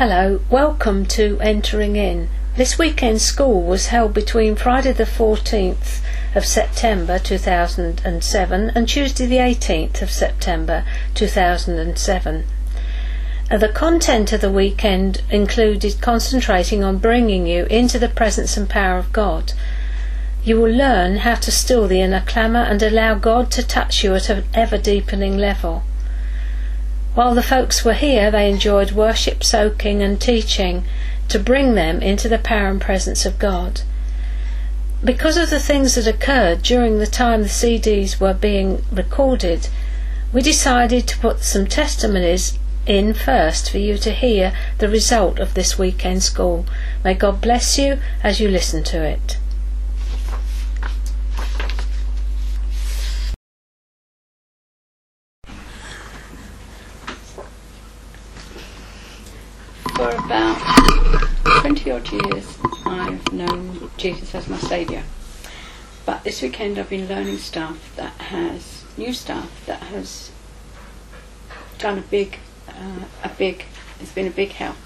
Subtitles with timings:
[0.00, 2.30] Hello, welcome to Entering In.
[2.56, 6.00] This weekend school was held between Friday the 14th
[6.34, 12.44] of September 2007 and Tuesday the 18th of September 2007.
[13.50, 18.70] Uh, The content of the weekend included concentrating on bringing you into the presence and
[18.70, 19.52] power of God.
[20.42, 24.14] You will learn how to still the inner clamour and allow God to touch you
[24.14, 25.82] at an ever deepening level.
[27.14, 30.84] While the folks were here, they enjoyed worship, soaking, and teaching
[31.28, 33.82] to bring them into the power and presence of God.
[35.02, 39.68] Because of the things that occurred during the time the CDs were being recorded,
[40.32, 45.54] we decided to put some testimonies in first for you to hear the result of
[45.54, 46.66] this weekend school.
[47.04, 49.36] May God bless you as you listen to it.
[59.96, 60.60] For about
[61.42, 65.02] 20 odd years, I've known Jesus as my Saviour.
[66.06, 70.30] But this weekend, I've been learning stuff that has, new stuff that has
[71.78, 73.64] done a big, uh, a big,
[73.98, 74.76] it's been a big help.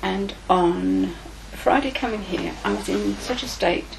[0.00, 1.08] And on
[1.52, 3.98] Friday coming here, I was in such a state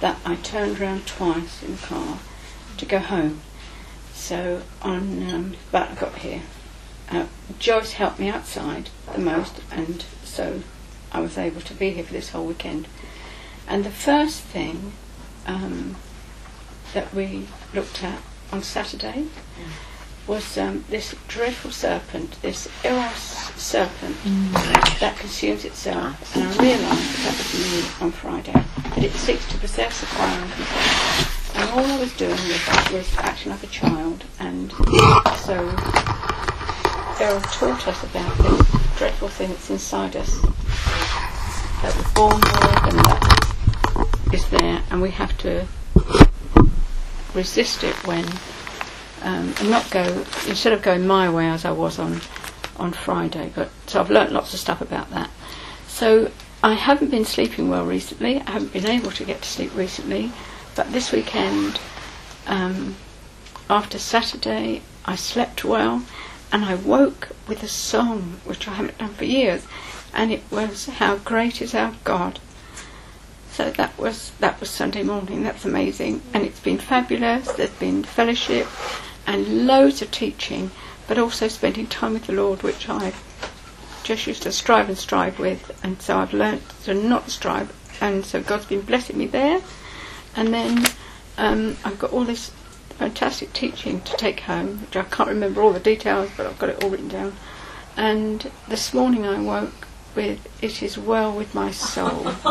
[0.00, 2.20] that I turned around twice in the car
[2.78, 3.42] to go home.
[4.14, 6.40] So on, um, but I got here.
[7.10, 7.26] Uh,
[7.58, 10.62] Joyce helped me outside the most, and so
[11.12, 12.88] I was able to be here for this whole weekend.
[13.68, 14.92] And the first thing
[15.46, 15.96] um,
[16.94, 18.20] that we looked at
[18.52, 19.26] on Saturday
[20.26, 24.16] was um, this dreadful serpent, this Eros serpent
[25.00, 26.34] that consumes itself.
[26.34, 30.42] And I realised that that was me on Friday, that it seeks to possess fire
[30.42, 31.52] of.
[31.54, 34.72] And all I was doing was, was acting like a child, and
[35.38, 35.74] so
[37.18, 40.38] Beryl taught us about this dreadful thing that's inside us
[41.80, 45.66] that we're born with and that is there, and we have to
[47.34, 48.24] resist it when
[49.22, 50.02] um, and not go
[50.46, 52.20] instead of going my way as I was on
[52.76, 53.50] on Friday.
[53.54, 55.30] But so I've learnt lots of stuff about that.
[55.88, 56.30] So
[56.62, 58.40] I haven't been sleeping well recently.
[58.40, 60.32] I haven't been able to get to sleep recently,
[60.74, 61.80] but this weekend,
[62.46, 62.96] um,
[63.70, 66.02] after Saturday, I slept well,
[66.52, 69.66] and I woke with a song which I haven't done for years,
[70.14, 72.38] and it was "How Great Is Our God."
[73.52, 75.42] So that was that was Sunday morning.
[75.42, 77.50] That's amazing, and it's been fabulous.
[77.52, 78.66] There's been fellowship
[79.26, 80.70] and loads of teaching,
[81.08, 83.12] but also spending time with the Lord, which I
[84.04, 88.24] just used to strive and strive with, and so I've learnt to not strive, and
[88.24, 89.60] so God's been blessing me there.
[90.36, 90.86] And then
[91.38, 92.52] um, I've got all this
[92.98, 96.70] fantastic teaching to take home, which I can't remember all the details, but I've got
[96.70, 97.34] it all written down.
[97.96, 102.34] And this morning I woke with "It is well with my soul."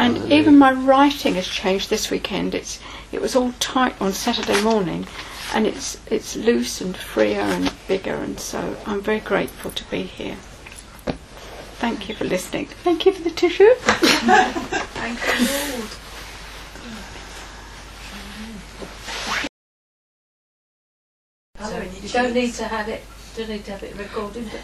[0.00, 2.54] And even my writing has changed this weekend.
[2.54, 2.80] It's
[3.12, 5.06] it was all tight on Saturday morning,
[5.52, 10.04] and it's it's loose and freer and bigger, and so I'm very grateful to be
[10.04, 10.36] here.
[11.80, 12.66] Thank you for listening.
[12.66, 13.74] Thank you for the tissue.
[13.76, 15.90] Thank you, Lord.
[21.62, 23.02] So you don't need to have it.
[23.36, 24.44] Don't need to have it recorded.
[24.50, 24.60] But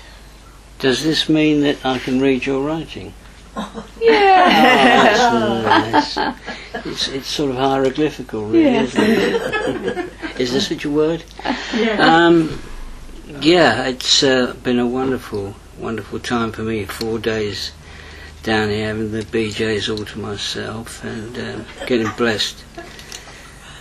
[0.78, 3.12] Does this mean that I can read your writing?
[4.00, 5.14] Yeah.
[5.18, 6.36] Oh, that's nice.
[6.86, 8.82] It's, it's sort of hieroglyphical, really, Yeah.
[8.82, 10.10] isn't it?
[10.38, 11.24] Is there such a word?
[11.98, 12.60] Um,
[13.40, 16.84] yeah, it's uh, been a wonderful, wonderful time for me.
[16.84, 17.72] Four days
[18.42, 22.62] down here having the BJs all to myself and um, getting blessed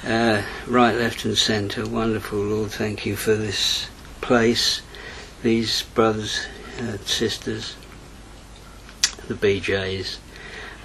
[0.06, 1.88] uh, right, left, and centre.
[1.88, 2.72] Wonderful, Lord.
[2.72, 3.90] Thank you for this
[4.22, 4.82] place,
[5.42, 6.46] these brothers,
[6.80, 7.76] uh, sisters,
[9.28, 10.18] the BJs.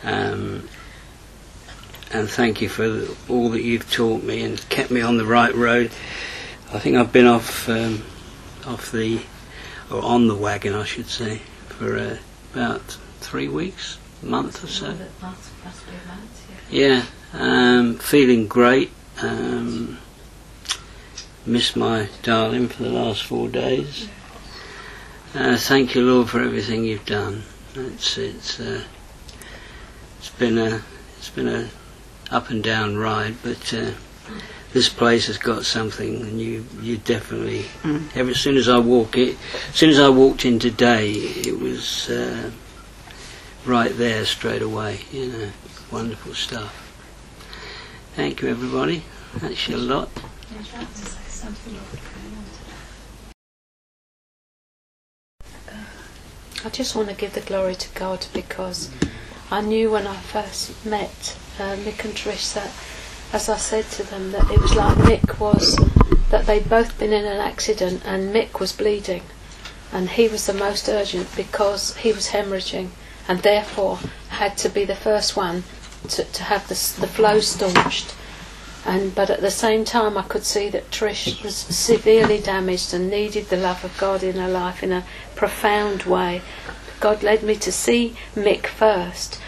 [0.02, 0.68] Um,
[2.12, 5.54] and thank you for all that you've taught me and kept me on the right
[5.54, 5.92] road.
[6.72, 8.02] I think I've been off um,
[8.66, 9.20] off the
[9.90, 11.38] or on the wagon, I should say,
[11.68, 12.16] for uh,
[12.54, 14.92] about three weeks, a month or so.
[14.92, 17.04] that must, must be a month, yeah.
[17.32, 18.90] Yeah, um, feeling great.
[19.22, 19.98] Um,
[21.46, 24.08] missed my darling for the last four days.
[25.34, 27.42] Uh, thank you, Lord, for everything you've done.
[27.74, 28.82] It's it's uh,
[30.18, 30.82] it's been a
[31.18, 31.68] it's been a
[32.30, 33.92] up and down ride, but uh,
[34.72, 37.64] this place has got something, and you you definitely.
[37.82, 38.16] Mm.
[38.16, 39.36] Ever as soon as I walk it,
[39.68, 42.50] as soon as I walked in today, it was uh,
[43.64, 45.00] right there straight away.
[45.12, 45.50] You know,
[45.90, 46.79] wonderful stuff.
[48.16, 49.04] Thank you, everybody.
[49.36, 50.10] That's a lot.
[56.64, 58.90] I just want to give the glory to God because
[59.48, 62.72] I knew when I first met uh, Mick and Trish that,
[63.32, 65.76] as I said to them, that it was like Mick was,
[66.30, 69.22] that they'd both been in an accident and Mick was bleeding.
[69.92, 72.90] And he was the most urgent because he was hemorrhaging
[73.28, 75.62] and therefore had to be the first one
[76.08, 78.14] to, to have the, the flow staunched.
[78.86, 83.10] And but at the same time, I could see that Trish was severely damaged and
[83.10, 85.04] needed the love of God in her life in a
[85.36, 86.40] profound way.
[86.98, 89.38] God led me to see Mick first,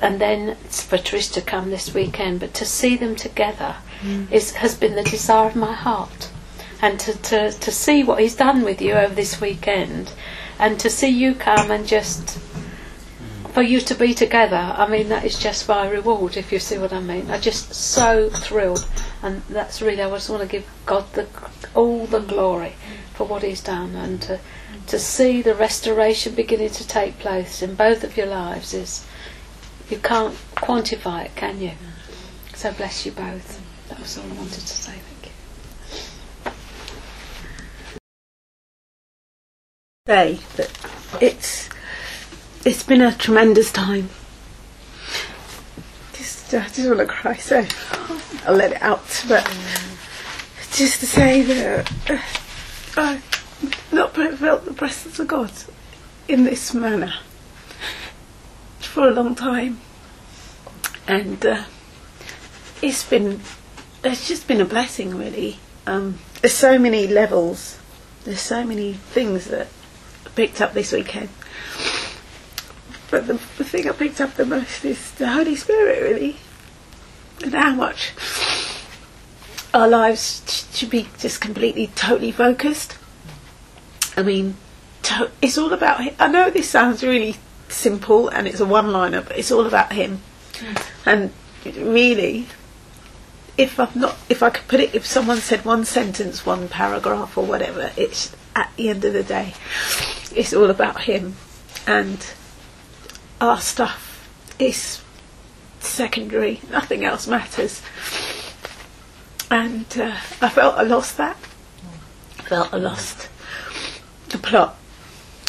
[0.00, 2.40] and then for Trish to come this weekend.
[2.40, 4.30] But to see them together mm.
[4.32, 6.30] is has been the desire of my heart,
[6.80, 10.12] and to, to to see what He's done with you over this weekend,
[10.58, 12.38] and to see you come and just
[13.58, 16.78] for you to be together, I mean, that is just my reward, if you see
[16.78, 17.28] what I mean.
[17.28, 18.86] I'm just so thrilled,
[19.20, 21.26] and that's really, I just want to give God the,
[21.74, 22.74] all the glory
[23.14, 24.38] for what He's done, and to,
[24.86, 29.04] to see the restoration beginning to take place in both of your lives is,
[29.90, 31.72] you can't quantify it, can you?
[32.54, 33.60] So bless you both.
[33.88, 34.92] That was all I wanted to say.
[34.92, 35.32] Thank you.
[40.06, 41.68] say that it's
[42.68, 44.10] it's been a tremendous time.
[46.12, 47.64] Just, I just want to cry, so
[48.46, 49.24] I'll let it out.
[49.26, 49.44] But
[50.72, 52.18] just to say that uh,
[52.94, 55.50] I've not felt the presence of God
[56.28, 57.14] in this manner
[58.80, 59.80] for a long time,
[61.06, 61.64] and uh,
[62.82, 63.40] it's been
[64.04, 65.58] it's just been a blessing, really.
[65.86, 67.78] Um, there's so many levels.
[68.24, 69.68] There's so many things that
[70.26, 71.30] I picked up this weekend.
[73.10, 76.36] But the, the thing I picked up the most is the Holy Spirit, really,
[77.42, 78.12] and how much
[79.72, 82.98] our lives should be just completely, totally focused.
[84.16, 84.56] I mean,
[85.04, 86.14] to- it's all about Him.
[86.18, 87.36] I know this sounds really
[87.68, 90.20] simple and it's a one-liner, but it's all about Him.
[90.54, 90.86] Mm.
[91.06, 91.32] And
[91.86, 92.46] really,
[93.56, 97.36] if I'm not, if I could put it, if someone said one sentence, one paragraph,
[97.36, 99.54] or whatever, it's at the end of the day,
[100.34, 101.36] it's all about Him,
[101.86, 102.18] and
[103.40, 105.02] our stuff is
[105.80, 106.60] secondary.
[106.70, 107.82] Nothing else matters.
[109.50, 111.36] And uh, I felt I lost that.
[112.38, 113.28] I felt I lost
[114.28, 114.76] the plot.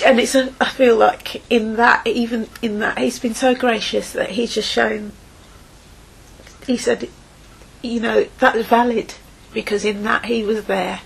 [0.06, 4.14] And it's a, I feel like in that, even in that, he's been so gracious
[4.14, 5.12] that he's just shown.
[6.66, 7.10] He said,
[7.82, 9.16] you know, that's valid
[9.54, 11.02] because in that he was there.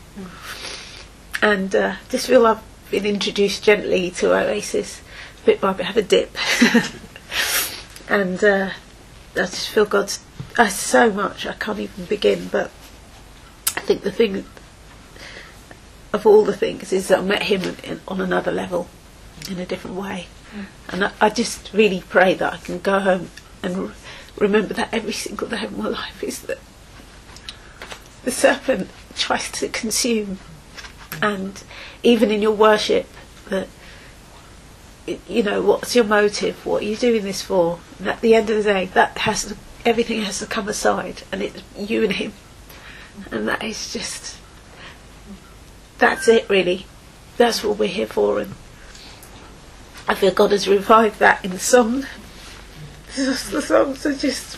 [1.42, 5.02] And uh, just feel I've been introduced gently to Oasis,
[5.46, 6.36] bit by bit, have a dip.
[8.10, 8.70] and uh,
[9.36, 10.20] I just feel God's
[10.58, 12.48] uh, so much, I can't even begin.
[12.48, 12.72] But
[13.76, 14.46] I think the thing
[16.14, 18.88] of all the things is that I met him in, on another level,
[19.50, 20.28] in a different way.
[20.90, 23.32] And I, I just really pray that I can go home
[23.64, 23.92] and r-
[24.38, 26.60] remember that every single day of my life is that
[28.24, 30.38] the serpent tries to consume,
[31.22, 31.64] and
[32.04, 33.08] even in your worship,
[33.50, 33.68] that
[35.06, 37.80] you know what's your motive, what are you doing this for?
[38.00, 41.24] And at the end of the day, that has to, everything has to come aside,
[41.32, 42.34] and it's you and him,
[43.32, 44.38] and that is just
[45.98, 46.86] that's it really.
[47.38, 48.54] That's what we're here for, and
[50.08, 52.06] I feel God has revived that in the song.
[53.16, 54.58] The songs are just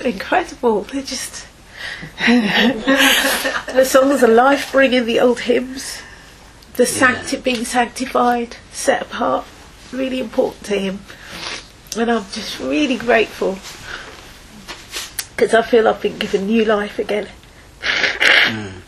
[0.00, 0.82] incredible.
[0.82, 1.46] They're just
[2.28, 5.04] the songs are life bringing.
[5.04, 6.00] The old hymns,
[6.74, 9.44] the sancti- being sanctified, set apart,
[9.92, 11.00] really important to Him,
[11.96, 13.58] and I'm just really grateful
[15.30, 17.28] because I feel I've been given new life again.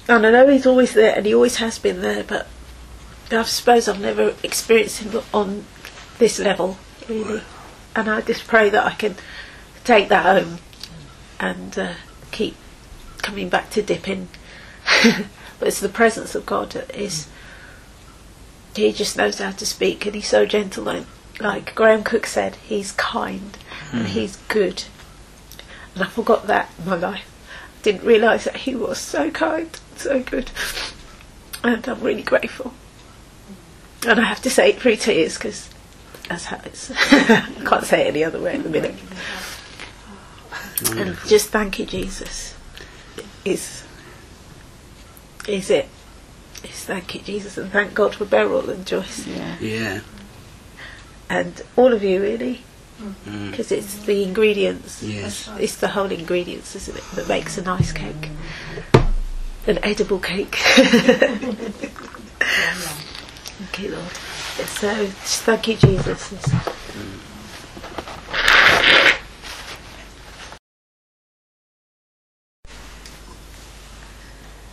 [0.09, 2.47] And I know He's always there, and He always has been there, but
[3.31, 5.65] I suppose I've never experienced Him on
[6.19, 6.79] this level,
[7.09, 7.43] really.
[7.95, 9.17] And I just pray that I can
[9.85, 10.59] take that home
[11.41, 11.95] and uh,
[12.31, 12.57] keep
[13.23, 14.29] coming back to dipping.
[15.59, 17.29] but it's the presence of God that is.
[18.79, 20.89] He just knows how to speak, and He's so gentle.
[20.89, 21.07] And
[21.41, 23.57] like Graham Cooke said, He's kind
[23.93, 24.07] and hmm.
[24.07, 24.85] He's good.
[25.95, 27.31] And I forgot that in my life.
[27.83, 30.51] Didn't realise that He was so kind, so good,
[31.63, 32.73] and I'm really grateful.
[34.07, 35.69] And I have to say it through tears because
[36.29, 36.91] that's how it's.
[37.13, 38.95] I can't say it any other way at the minute.
[40.93, 42.55] And just thank you, Jesus.
[43.45, 43.83] Is
[45.49, 45.89] is it?
[46.89, 49.57] Is thank you, Jesus, and thank God for Beryl and Joyce Yeah.
[49.61, 50.01] Yeah.
[51.29, 52.63] and all of you, really,
[53.03, 53.51] Mm.
[53.51, 55.03] because it's the ingredients.
[55.03, 55.49] Yes.
[55.61, 58.31] It's the whole ingredients, isn't it, that makes a nice cake,
[59.67, 60.57] an edible cake.
[63.59, 64.11] Thank you, Lord.
[64.69, 66.33] So just thank you, Jesus.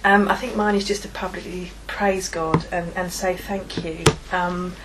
[0.06, 4.04] Um, I think mine is just to publicly praise God and, and say thank you.
[4.32, 4.76] Um,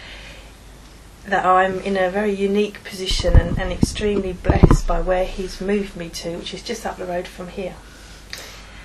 [1.27, 5.95] that I'm in a very unique position and, and extremely blessed by where He's moved
[5.95, 7.75] me to, which is just up the road from here.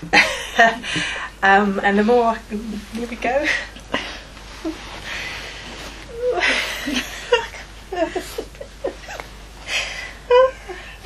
[1.42, 2.60] um, and the more I can,
[2.92, 3.40] here we go.
[7.94, 8.22] I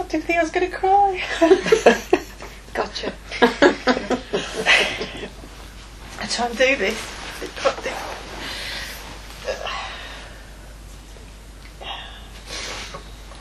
[0.07, 1.21] didn't think I was going to cry.
[2.74, 3.13] Gotcha.
[6.29, 7.19] Try and do this.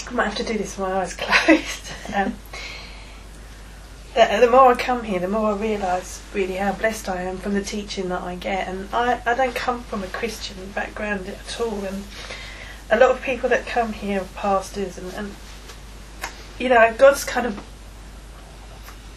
[0.06, 1.84] I might have to do this with my eyes closed.
[2.14, 2.36] Um,
[4.14, 7.36] the, the more I come here, the more I realise really how blessed I am
[7.36, 8.66] from the teaching that I get.
[8.66, 11.84] And I, I don't come from a Christian background at all.
[11.84, 12.04] And
[12.90, 15.34] a lot of people that come here are pastors, and, and
[16.58, 17.62] you know, God's kind of.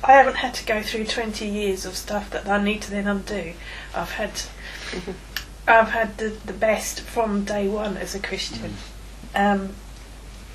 [0.04, 3.08] I haven't had to go through 20 years of stuff that I need to then
[3.08, 3.54] undo.
[3.96, 4.32] I've had.
[5.68, 8.74] I've had the, the best from day one as a Christian.
[9.36, 9.76] Um,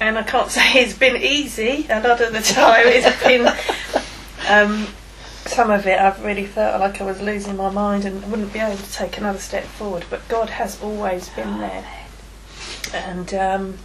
[0.00, 1.87] and I can't say it's been easy.
[1.88, 3.47] A lot of the time, it's been
[4.49, 4.88] um,
[5.47, 5.99] some of it.
[5.99, 9.17] I've really felt like I was losing my mind and wouldn't be able to take
[9.19, 10.05] another step forward.
[10.11, 11.87] But God has always been there,
[12.93, 13.79] and um,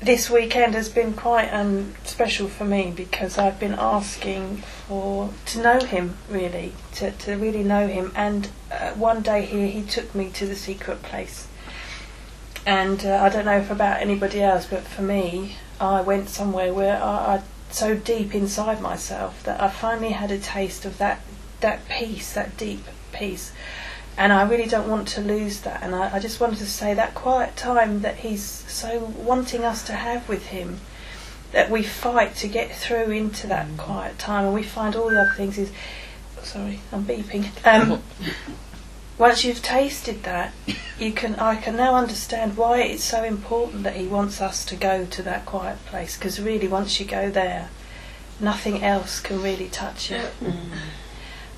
[0.00, 5.62] this weekend has been quite um, special for me because I've been asking for to
[5.62, 8.12] know Him really, to to really know Him.
[8.14, 11.48] And uh, one day here, He took me to the secret place
[12.66, 16.74] and uh, I don't know if about anybody else, but for me, I went somewhere
[16.74, 21.20] where I, I so deep inside myself that I finally had a taste of that
[21.60, 23.52] that peace, that deep peace,
[24.18, 25.82] and I really don't want to lose that.
[25.82, 29.84] And I, I just wanted to say that quiet time that He's so wanting us
[29.84, 30.80] to have with Him,
[31.52, 35.20] that we fight to get through into that quiet time, and we find all the
[35.20, 35.70] other things is.
[36.42, 37.48] Sorry, I'm beeping.
[37.66, 38.02] Um,
[39.18, 40.52] once you've tasted that,
[40.98, 44.76] you can I can now understand why it's so important that he wants us to
[44.76, 47.70] go to that quiet place because really once you go there,
[48.38, 50.22] nothing else can really touch you.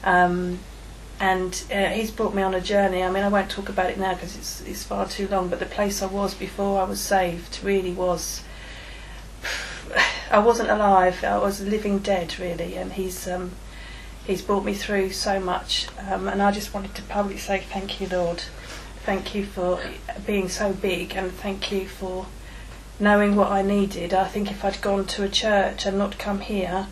[0.05, 0.61] Um,
[1.21, 3.03] and uh, he's brought me on a journey.
[3.03, 5.49] I mean, I won't talk about it now because it's it's far too long.
[5.49, 8.43] But the place I was before I was saved really was.
[10.31, 11.25] I wasn't alive.
[11.25, 12.77] I was living dead, really.
[12.77, 13.53] And he's um,
[14.27, 15.89] he's brought me through so much.
[16.09, 18.43] Um, and I just wanted to publicly say thank you, Lord.
[19.05, 19.81] Thank you for
[20.27, 22.27] being so big, and thank you for
[23.01, 24.13] knowing what I needed.
[24.13, 26.89] I think if I'd gone to a church and not come here,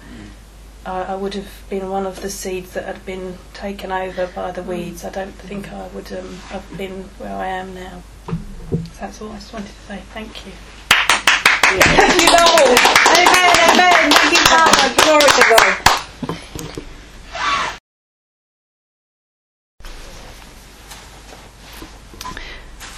[0.87, 4.53] I, I would have been one of the seeds that had been taken over by
[4.53, 5.05] the weeds.
[5.05, 8.05] I don't think I would um, have been where I am now.
[8.27, 8.35] So
[9.01, 10.03] that's all I just wanted to say.
[10.15, 10.53] Thank you.
[10.91, 12.79] Thank you, Lord.
[13.19, 14.13] Amen, amen.
[14.13, 14.95] Thank you, Father.
[15.03, 15.77] Glory to God.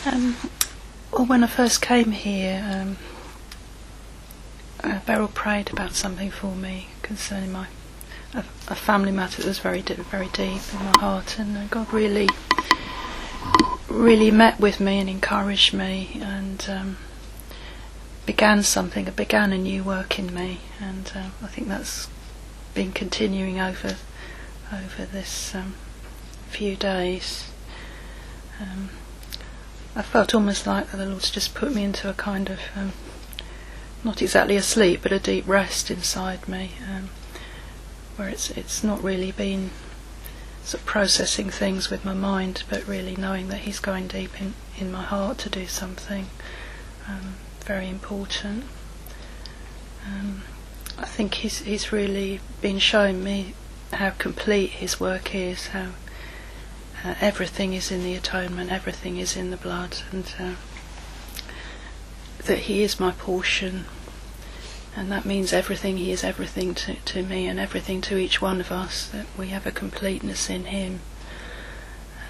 [0.05, 0.37] Um,
[1.11, 2.99] well, when I first came here, um,
[4.85, 7.67] uh, Beryl prayed about something for me concerning my
[8.35, 11.65] a, a family matter that was very di- very deep in my heart, and uh,
[11.71, 12.29] God really,
[13.89, 16.97] really met with me and encouraged me, and um,
[18.27, 19.05] began something.
[19.05, 22.09] Began a new work in me, and uh, I think that's
[22.75, 23.97] been continuing over
[24.73, 25.75] over this um,
[26.49, 27.51] few days.
[28.61, 28.91] Um,
[29.97, 32.93] I felt almost like the Lord's just put me into a kind of, um,
[34.05, 37.09] not exactly a sleep, but a deep rest inside me, um,
[38.19, 39.71] where it's it's not really been
[40.65, 44.55] sort of processing things with my mind, but really knowing that He's going deep in,
[44.79, 46.27] in my heart to do something
[47.09, 48.65] um, very important.
[50.05, 50.43] Um,
[50.99, 53.55] I think He's He's really been showing me
[53.93, 55.91] how complete His work is, how
[57.05, 60.55] uh, everything is in the atonement, everything is in the blood, and uh,
[62.45, 63.85] that He is my portion.
[64.99, 68.61] And that means everything, He is everything to, to me and everything to each one
[68.61, 70.99] of us, that we have a completeness in Him.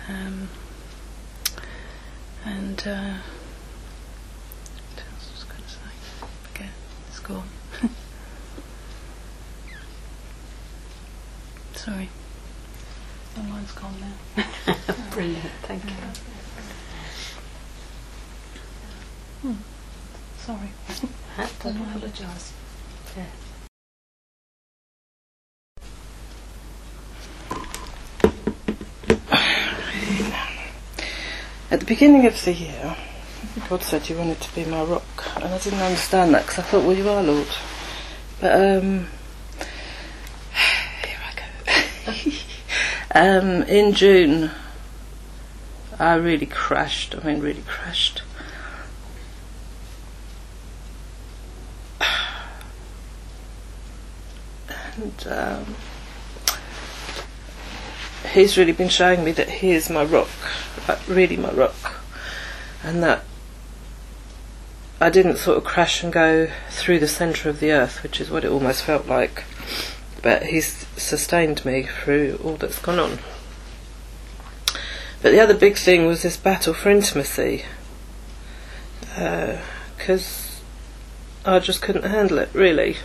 [0.07, 0.51] Um,
[2.45, 3.15] and, uh,
[4.85, 5.79] what else was I going to say?
[6.43, 6.69] Forget,
[7.09, 7.49] it's gone.
[11.75, 12.11] Sorry.
[13.35, 14.45] My mind's gone now.
[15.13, 15.91] Brilliant, thank you.
[19.41, 19.55] Hmm.
[20.39, 20.71] Sorry.
[21.63, 22.53] Don't apologise.
[31.71, 32.97] At the beginning of the year,
[33.69, 36.63] God said you wanted to be my rock, and I didn't understand that because I
[36.63, 37.47] thought, well, you are, Lord.
[38.41, 39.07] But um,
[41.05, 42.23] here I go.
[43.15, 44.51] um, in June,
[45.99, 47.15] I really crashed.
[47.15, 48.18] I mean, really crashed.
[55.29, 55.75] Um,
[58.33, 60.29] he's really been showing me that he is my rock,
[60.87, 61.95] like really my rock,
[62.83, 63.25] and that
[65.01, 68.31] I didn't sort of crash and go through the centre of the earth, which is
[68.31, 69.45] what it almost felt like.
[70.23, 73.19] But he's sustained me through all that's gone on.
[75.23, 77.65] But the other big thing was this battle for intimacy,
[79.01, 80.61] because
[81.45, 82.97] uh, I just couldn't handle it really.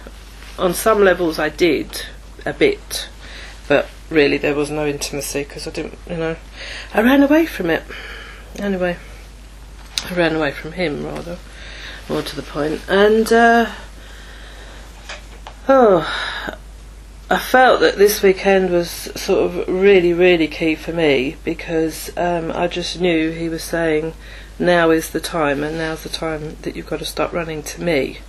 [0.57, 2.05] On some levels, I did
[2.45, 3.07] a bit,
[3.67, 6.35] but really there was no intimacy because I didn't, you know,
[6.93, 7.83] I ran away from it.
[8.57, 8.97] Anyway,
[10.05, 11.37] I ran away from him rather,
[12.09, 13.71] more to the point, and uh,
[15.67, 16.59] oh,
[17.29, 22.51] I felt that this weekend was sort of really, really key for me because um,
[22.51, 24.13] I just knew he was saying,
[24.59, 27.81] now is the time, and now's the time that you've got to stop running to
[27.81, 28.19] me.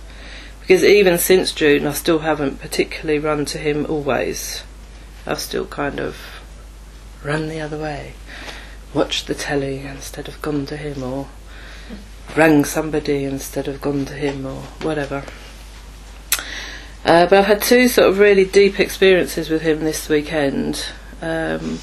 [0.65, 4.63] Because even since June, I still haven't particularly run to him always.
[5.27, 6.17] I've still kind of
[7.23, 8.13] run the other way,
[8.91, 11.27] watched the telly instead of gone to him, or
[12.35, 15.23] rang somebody instead of gone to him, or whatever.
[17.05, 20.83] Uh, but I've had two sort of really deep experiences with him this weekend.
[21.21, 21.77] Um,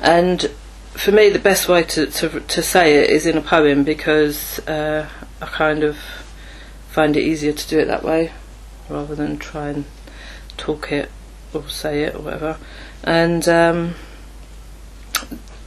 [0.00, 0.50] and
[0.92, 4.58] for me, the best way to, to, to say it is in a poem because
[4.60, 5.06] uh,
[5.42, 5.98] I kind of
[6.98, 8.32] find it easier to do it that way
[8.88, 9.84] rather than try and
[10.56, 11.08] talk it
[11.54, 12.58] or say it or whatever.
[13.04, 13.94] And um,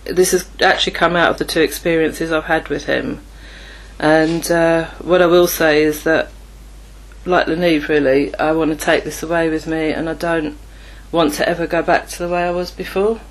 [0.03, 3.21] this has actually come out of the two experiences I've had with him.
[3.97, 6.31] And uh, what I will say is that
[7.25, 10.57] like Leneve, really, I want to take this away with me, and I don't
[11.13, 13.21] want to ever go back to the way I was before,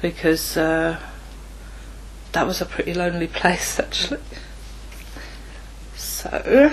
[0.00, 0.98] because uh,
[2.32, 4.22] that was a pretty lonely place, actually.
[5.94, 6.72] So,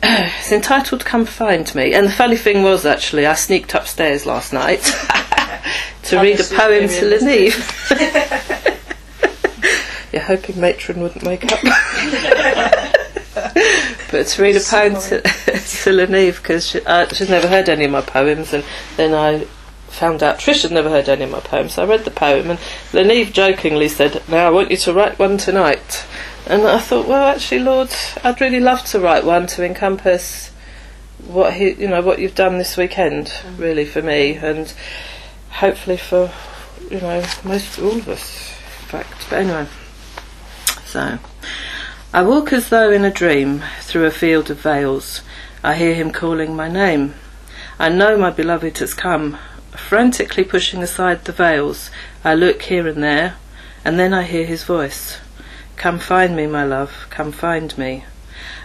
[0.02, 4.52] it's entitled "Come Find Me," and the funny thing was, actually, I sneaked upstairs last
[4.52, 4.82] night
[6.04, 7.58] to read a poem to Leneve.
[10.12, 11.60] You're hoping matron wouldn't wake up.
[14.10, 17.84] but to read a poem to, to Leneve because she, uh, she's never heard any
[17.84, 18.64] of my poems, and
[18.96, 19.46] then I
[19.88, 21.74] found out Trish had never heard any of my poems.
[21.74, 22.60] So I read the poem, and
[22.92, 26.04] Leneve jokingly said, "Now I want you to write one tonight."
[26.48, 27.90] And I thought, well, actually, Lord,
[28.24, 30.50] I'd really love to write one to encompass
[31.26, 33.58] what he, you know, what you've done this weekend, mm.
[33.58, 34.72] really for me, and
[35.50, 36.32] hopefully for,
[36.90, 39.26] you know, most all of us, in fact.
[39.28, 39.66] But anyway.
[40.86, 41.18] So,
[42.14, 45.20] I walk as though in a dream through a field of veils.
[45.62, 47.14] I hear him calling my name.
[47.78, 49.36] I know my beloved has come.
[49.72, 51.90] Frantically pushing aside the veils,
[52.24, 53.34] I look here and there,
[53.84, 55.18] and then I hear his voice.
[55.78, 58.04] Come find me, my love, come find me.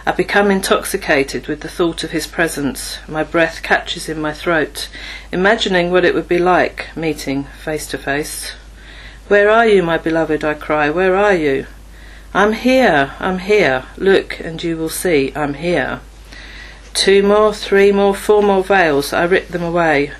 [0.04, 2.98] I become intoxicated with the thought of his presence.
[3.06, 4.88] My breath catches in my throat,
[5.30, 8.54] imagining what it would be like meeting face to face.
[9.28, 10.42] Where are you, my beloved?
[10.42, 10.90] I cry.
[10.90, 11.66] Where are you?
[12.34, 13.84] I'm here, I'm here.
[13.96, 16.00] Look, and you will see I'm here.
[16.94, 20.10] Two more, three more, four more veils, I rip them away.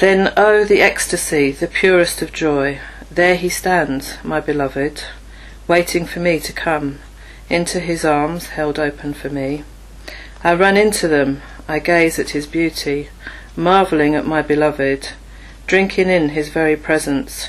[0.00, 2.78] Then, oh, the ecstasy, the purest of joy.
[3.10, 5.04] There he stands, my beloved,
[5.66, 6.98] waiting for me to come
[7.48, 9.64] into his arms held open for me.
[10.42, 13.08] I run into them, I gaze at his beauty,
[13.56, 15.10] marvelling at my beloved,
[15.66, 17.48] drinking in his very presence,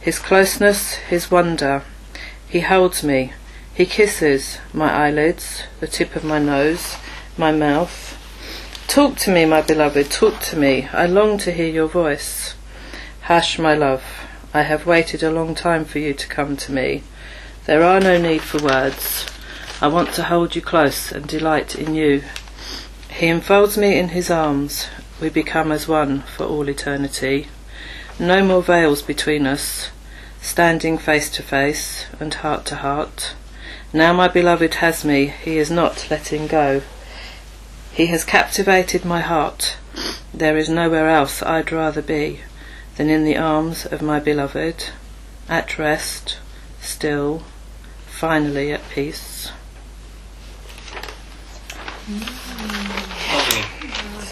[0.00, 1.82] his closeness, his wonder
[2.54, 3.32] he holds me.
[3.74, 6.98] He kisses my eyelids, the tip of my nose,
[7.36, 8.16] my mouth.
[8.86, 10.88] Talk to me, my beloved, talk to me.
[10.92, 12.54] I long to hear your voice.
[13.22, 14.04] Hush, my love.
[14.54, 17.02] I have waited a long time for you to come to me.
[17.66, 19.26] There are no need for words.
[19.80, 22.22] I want to hold you close and delight in you.
[23.08, 24.88] He enfolds me in his arms.
[25.18, 27.48] We become as one for all eternity.
[28.18, 29.88] No more veils between us
[30.42, 33.34] standing face to face and heart to heart.
[33.94, 36.82] Now my beloved has me, he is not letting go.
[37.92, 39.78] He has captivated my heart.
[40.34, 42.40] There is nowhere else I'd rather be
[42.96, 44.90] than in the arms of my beloved,
[45.48, 46.38] at rest,
[46.82, 47.42] still,
[48.24, 49.52] finally at peace.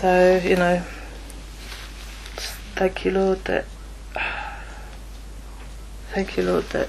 [0.01, 0.83] So, you know,
[2.75, 3.67] thank you, Lord, that
[6.15, 6.89] Thank you, Lord, that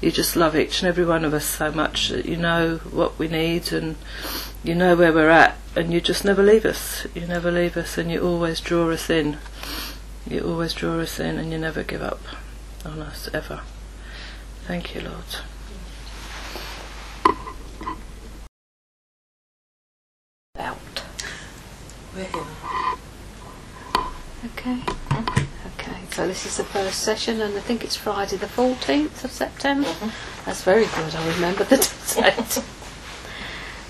[0.00, 3.18] you just love each and every one of us so much that you know what
[3.18, 3.96] we need and
[4.62, 7.06] you know where we're at and you just never leave us.
[7.12, 9.38] You never leave us and you always draw us in.
[10.28, 12.20] You always draw us in and you never give up
[12.84, 13.62] on us ever.
[14.66, 15.36] Thank you, Lord.
[20.58, 21.02] Out.
[22.16, 22.44] We're here.
[24.46, 24.78] Okay.
[25.66, 25.96] Okay.
[26.12, 29.92] So this is the first session, and I think it's Friday the 14th of September.
[30.46, 31.14] That's very good.
[31.14, 31.76] I remember the
[32.14, 32.64] date.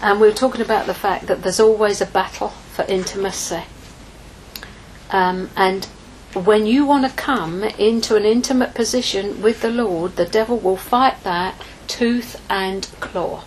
[0.03, 3.63] and we were talking about the fact that there's always a battle for intimacy.
[5.13, 5.85] Um, and
[6.35, 10.77] when you want to come into an intimate position with the Lord, the devil will
[10.77, 13.45] fight that tooth and claw.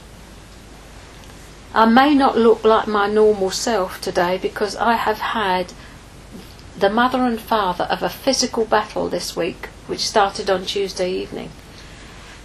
[1.74, 5.74] I may not look like my normal self today because I have had
[6.78, 11.52] the mother and father of a physical battle this week, which started on Tuesday evening.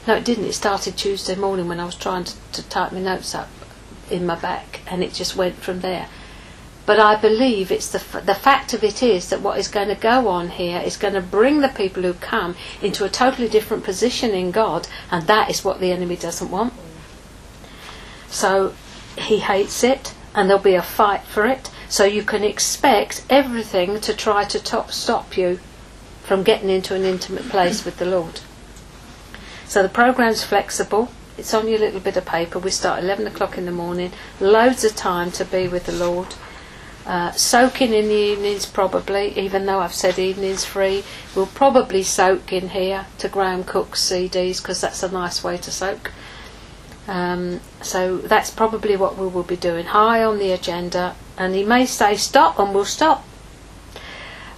[0.06, 0.44] No, it didn't.
[0.44, 3.48] It started Tuesday morning when I was trying to, to type my notes up
[4.10, 6.08] in my back, and it just went from there.
[6.84, 9.88] But I believe it's the f- the fact of it is that what is going
[9.88, 13.48] to go on here is going to bring the people who come into a totally
[13.48, 16.74] different position in God, and that is what the enemy doesn't want.
[18.28, 18.74] So
[19.18, 21.70] he hates it, and there'll be a fight for it.
[21.88, 25.60] So you can expect everything to try to top, stop you
[26.24, 28.40] from getting into an intimate place with the Lord.
[29.66, 31.10] So the programme's flexible.
[31.36, 32.58] It's on your little bit of paper.
[32.58, 34.12] We start 11 o'clock in the morning.
[34.40, 36.34] Loads of time to be with the Lord.
[37.06, 41.04] Uh, soaking in the evenings, probably, even though I've said evenings free.
[41.34, 45.70] We'll probably soak in here to Graham Cooke's CDs because that's a nice way to
[45.70, 46.12] soak.
[47.06, 49.86] Um, so that's probably what we will be doing.
[49.86, 53.26] High on the agenda, and he may say stop, and we'll stop.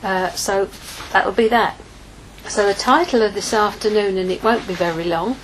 [0.03, 0.69] Uh, so
[1.13, 1.81] that'll be that.
[2.49, 5.37] So the title of this afternoon, and it won't be very long,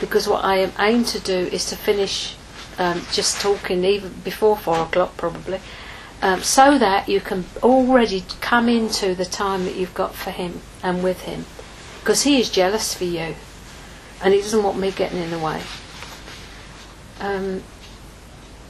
[0.00, 2.34] because what I am aimed to do is to finish
[2.78, 5.60] um, just talking even before four o'clock probably,
[6.20, 10.60] um, so that you can already come into the time that you've got for him
[10.82, 11.44] and with him,
[12.00, 13.36] because he is jealous for you,
[14.24, 15.62] and he doesn't want me getting in the way.
[17.22, 17.62] Um,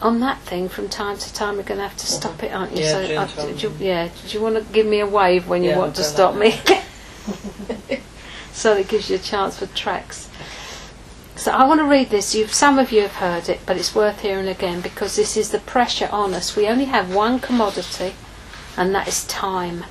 [0.02, 2.76] on that thing, from time to time, we're going to have to stop it, aren't
[2.76, 2.82] you?
[2.84, 5.06] Yeah, so, Jane uh, told do, you- yeah, do you want to give me a
[5.06, 6.60] wave when you Yeah, want to I'll go stop me?
[8.52, 10.28] so it gives you a chance for tracks.
[11.36, 12.34] So I want to read this.
[12.34, 15.50] You've, some of you have heard it, but it's worth hearing again because this is
[15.50, 16.54] the pressure on us.
[16.56, 18.14] We only have one commodity,
[18.76, 19.84] and that is time.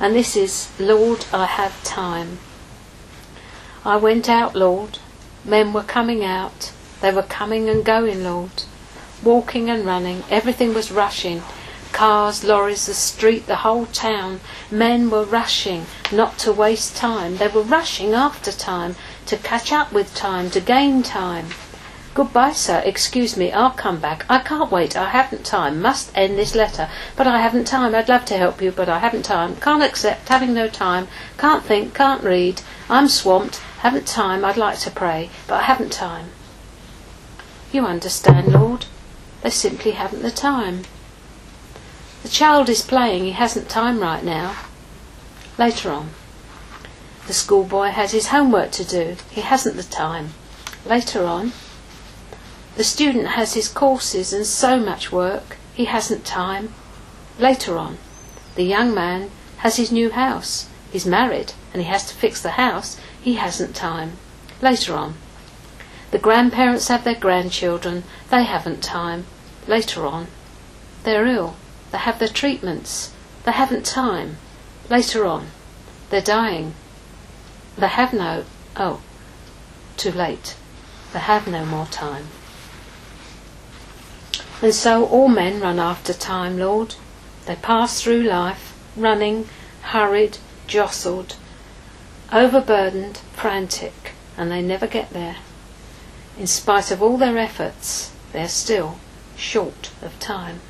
[0.00, 2.38] And this is, Lord, I have time.
[3.84, 4.98] I went out, Lord.
[5.44, 6.72] Men were coming out.
[7.00, 8.64] They were coming and going, Lord.
[9.22, 10.24] Walking and running.
[10.30, 11.42] Everything was rushing.
[11.92, 14.40] Cars, lorries, the street, the whole town.
[14.70, 17.38] Men were rushing, not to waste time.
[17.38, 21.46] They were rushing after time, to catch up with time, to gain time.
[22.12, 22.82] Goodbye, sir.
[22.84, 24.26] Excuse me, I'll come back.
[24.28, 24.96] I can't wait.
[24.96, 25.80] I haven't time.
[25.80, 26.88] Must end this letter.
[27.16, 27.94] But I haven't time.
[27.94, 29.56] I'd love to help you, but I haven't time.
[29.56, 30.28] Can't accept.
[30.28, 31.08] Having no time.
[31.38, 31.94] Can't think.
[31.94, 32.62] Can't read.
[32.88, 33.58] I'm swamped.
[33.78, 34.44] Haven't time.
[34.44, 36.30] I'd like to pray, but I haven't time.
[37.72, 38.86] You understand, Lord.
[39.42, 40.82] They simply haven't the time.
[42.22, 43.24] The child is playing.
[43.24, 44.56] He hasn't time right now.
[45.58, 46.10] Later on.
[47.26, 49.16] The schoolboy has his homework to do.
[49.30, 50.30] He hasn't the time.
[50.84, 51.52] Later on.
[52.76, 56.72] The student has his courses and so much work, he hasn't time.
[57.38, 57.98] Later on,
[58.54, 60.66] the young man has his new house.
[60.90, 64.12] He's married and he has to fix the house, he hasn't time.
[64.62, 65.14] Later on,
[66.10, 69.26] the grandparents have their grandchildren, they haven't time.
[69.66, 70.26] Later on,
[71.04, 71.56] they're ill,
[71.92, 73.12] they have their treatments,
[73.44, 74.36] they haven't time.
[74.88, 75.48] Later on,
[76.10, 76.74] they're dying.
[77.78, 78.44] They have no,
[78.76, 79.00] oh,
[79.96, 80.56] too late.
[81.12, 82.26] They have no more time.
[84.60, 86.96] And so all men run after time, Lord.
[87.46, 89.48] They pass through life, running,
[89.82, 91.36] hurried, jostled,
[92.32, 95.36] overburdened, frantic, and they never get there.
[96.40, 98.96] In spite of all their efforts, they're still
[99.36, 100.62] short of time.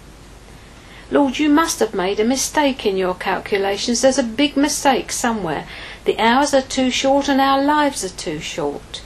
[1.13, 4.01] Lord, you must have made a mistake in your calculations.
[4.01, 5.69] There's a big mistake somewhere.
[6.07, 9.01] The hours are too short and our lives are too short.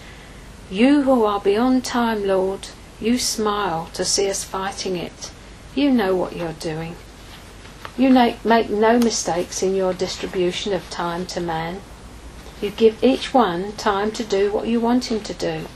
[0.70, 5.30] You who are beyond time, Lord, you smile to see us fighting it.
[5.74, 6.96] You know what you're doing.
[7.98, 11.82] You make no mistakes in your distribution of time to man.
[12.62, 15.66] You give each one time to do what you want him to do.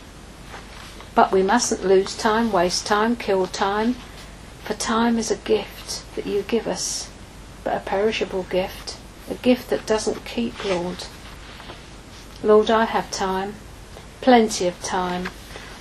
[1.18, 3.96] But we mustn't lose time, waste time, kill time,
[4.62, 7.10] for time is a gift that you give us,
[7.64, 11.06] but a perishable gift, a gift that doesn't keep, Lord.
[12.40, 13.56] Lord, I have time,
[14.20, 15.30] plenty of time,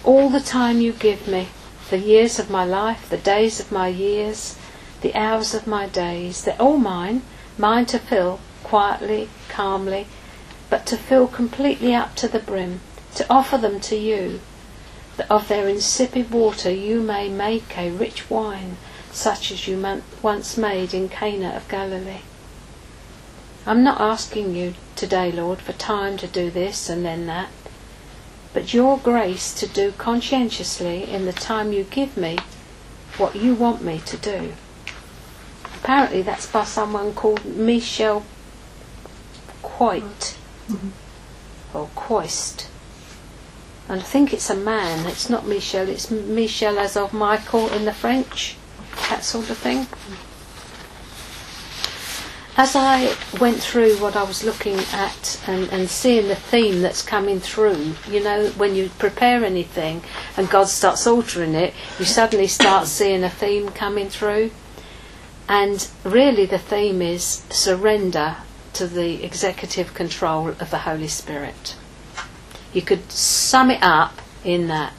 [0.04, 1.50] all the time you give me,
[1.92, 4.58] the years of my life, the days of my years,
[5.02, 6.46] the hours of my days.
[6.46, 7.22] They're all mine,
[7.60, 10.08] mine to fill, quietly, calmly,
[10.72, 12.80] but to fill completely up to the brim,
[13.14, 14.42] to offer them to you,
[15.18, 18.78] that of their insipid water you may make a rich wine,
[19.12, 22.22] such as you once made in Cana of Galilee.
[23.66, 27.50] I'm not asking you today, Lord, for time to do this and then that,
[28.54, 32.38] but your grace to do conscientiously in the time you give me
[33.18, 34.54] what you want me to do.
[35.76, 38.24] Apparently, that's by someone called Michel
[39.62, 40.38] Quoit
[40.70, 40.90] mm-hmm.
[41.78, 42.70] or Quoist.
[43.90, 47.86] And I think it's a man, it's not Michel, it's Michel as of Michael in
[47.86, 48.58] the French,
[49.10, 49.88] that sort of thing
[52.58, 57.04] as I went through what I was looking at and, and seeing the theme that's
[57.04, 60.02] coming through, you know, when you prepare anything
[60.36, 64.50] and God starts altering it, you suddenly start seeing a theme coming through.
[65.48, 68.38] And really, the theme is surrender
[68.74, 71.76] to the executive control of the Holy Spirit.
[72.78, 74.94] You could sum it up in that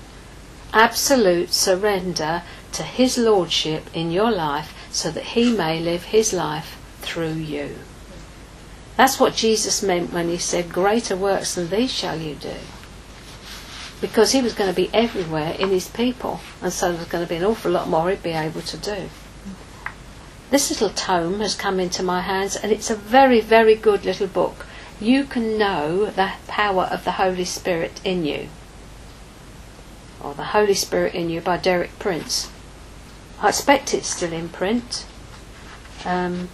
[0.73, 6.77] absolute surrender to His Lordship in your life so that He may live His life
[7.03, 7.77] through you.
[8.97, 12.57] That's what Jesus meant when he said, Greater works than these shall you do.
[14.01, 17.29] Because he was going to be everywhere in his people, and so there's going to
[17.29, 19.09] be an awful lot more he'd be able to do.
[20.51, 24.27] This little tome has come into my hands, and it's a very, very good little
[24.27, 24.67] book.
[25.01, 28.49] You can know the power of the Holy Spirit in you,
[30.21, 32.51] or The Holy Spirit in You by Derek Prince.
[33.41, 35.07] I expect it's still in print.
[36.05, 36.49] Um,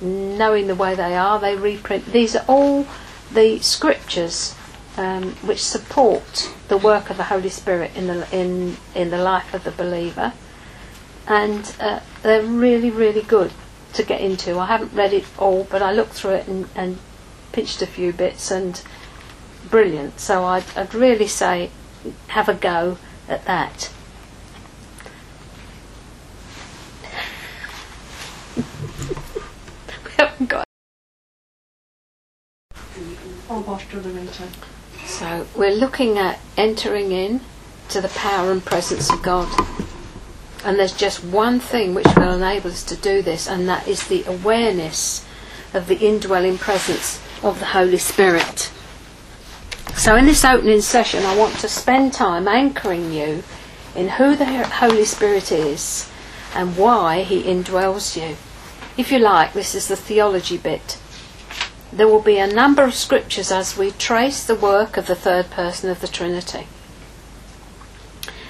[0.00, 2.06] knowing the way they are, they reprint.
[2.06, 2.86] These are all
[3.30, 4.54] the scriptures
[4.96, 9.52] um, which support the work of the Holy Spirit in the in in the life
[9.52, 10.32] of the believer,
[11.26, 13.52] and uh, they're really really good
[13.92, 14.58] to get into.
[14.58, 16.98] I haven't read it all, but I looked through it and, and
[17.54, 18.82] pinched a few bits, and
[19.70, 20.18] brilliant.
[20.18, 21.70] So I'd, I'd really say
[22.26, 23.92] have a go at that.
[35.06, 37.40] So we're looking at entering in
[37.90, 39.48] to the power and presence of God.
[40.64, 44.08] And there's just one thing which will enable us to do this, and that is
[44.08, 45.24] the awareness
[45.72, 48.72] of the indwelling presence of the Holy Spirit.
[49.94, 53.44] So, in this opening session, I want to spend time anchoring you
[53.94, 56.10] in who the Holy Spirit is
[56.54, 58.36] and why He indwells you.
[58.96, 60.98] If you like, this is the theology bit.
[61.92, 65.50] There will be a number of scriptures as we trace the work of the third
[65.50, 66.66] person of the Trinity.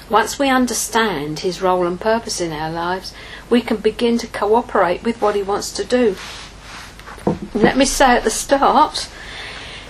[0.09, 3.13] Once we understand his role and purpose in our lives,
[3.51, 6.15] we can begin to cooperate with what he wants to do.
[7.55, 9.09] Let me say at the start,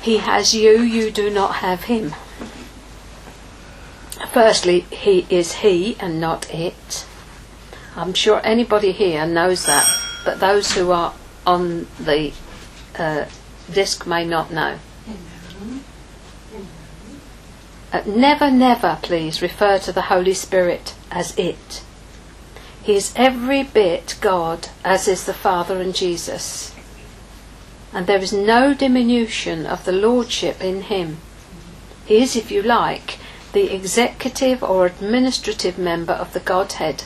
[0.02, 2.14] he has you, you do not have him.
[4.32, 7.06] Firstly, he is he and not it.
[7.96, 9.86] I'm sure anybody here knows that,
[10.24, 11.14] but those who are
[11.46, 12.32] on the
[12.98, 13.26] uh,
[13.72, 14.78] Disc may not know.
[17.92, 21.82] Uh, never, never, please, refer to the Holy Spirit as it.
[22.82, 26.73] He is every bit God, as is the Father and Jesus.
[27.94, 31.18] And there is no diminution of the Lordship in him.
[32.04, 33.18] He is, if you like,
[33.52, 37.04] the executive or administrative member of the Godhead.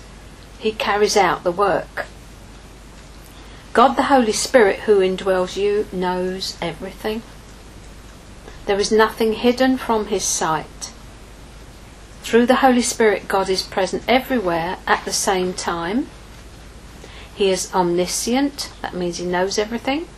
[0.58, 2.06] He carries out the work.
[3.74, 7.22] God the Holy Spirit who indwells you knows everything.
[8.64, 10.92] There is nothing hidden from his sight.
[12.22, 16.08] Through the Holy Spirit, God is present everywhere at the same time.
[17.34, 20.08] He is omniscient, that means he knows everything.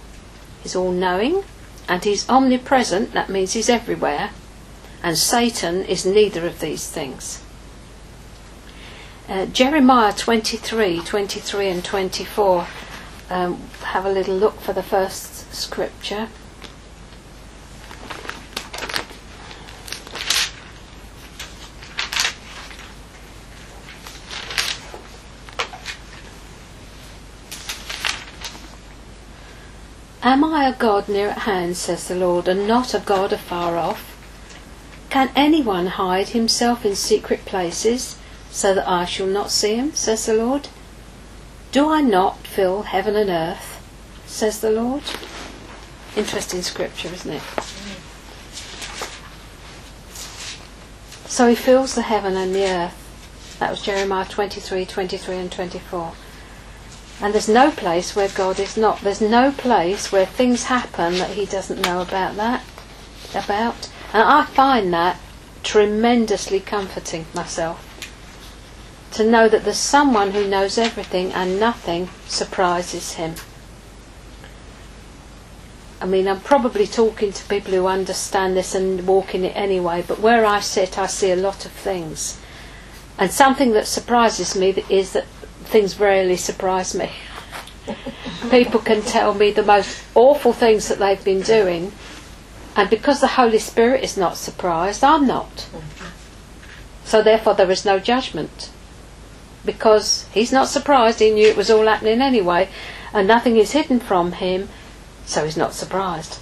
[0.62, 1.44] He's all knowing.
[1.88, 4.30] And he's omnipresent, that means he's everywhere.
[5.02, 7.42] And Satan is neither of these things.
[9.28, 12.66] Uh, Jeremiah 23 23 and 24
[13.30, 16.28] um, have a little look for the first scripture.
[30.22, 33.78] Am I a God near at hand, says the Lord, and not a God afar
[33.78, 34.16] off?
[35.08, 38.18] Can anyone hide himself in secret places
[38.50, 40.68] so that I shall not see him, says the Lord?
[41.72, 43.80] Do I not fill heaven and earth,
[44.26, 45.04] says the Lord?
[46.14, 47.42] Interesting scripture, isn't it?
[51.26, 53.56] So he fills the heaven and the earth.
[53.58, 56.12] That was Jeremiah 23, 23 and 24.
[57.22, 59.00] And there's no place where God is not.
[59.00, 62.64] There's no place where things happen that he doesn't know about that.
[63.34, 63.90] About.
[64.12, 65.20] And I find that
[65.62, 67.86] tremendously comforting myself.
[69.12, 73.34] To know that there's someone who knows everything and nothing surprises him.
[76.00, 80.02] I mean, I'm probably talking to people who understand this and walk in it anyway,
[80.06, 82.40] but where I sit, I see a lot of things.
[83.18, 85.26] And something that surprises me is that
[85.70, 87.10] things rarely surprise me.
[88.50, 91.92] people can tell me the most awful things that they've been doing,
[92.76, 95.68] and because the Holy Spirit is not surprised, I'm not.
[97.04, 98.70] So therefore, there is no judgment.
[99.64, 102.68] Because he's not surprised, he knew it was all happening anyway,
[103.12, 104.68] and nothing is hidden from him
[105.30, 106.38] so he's not surprised.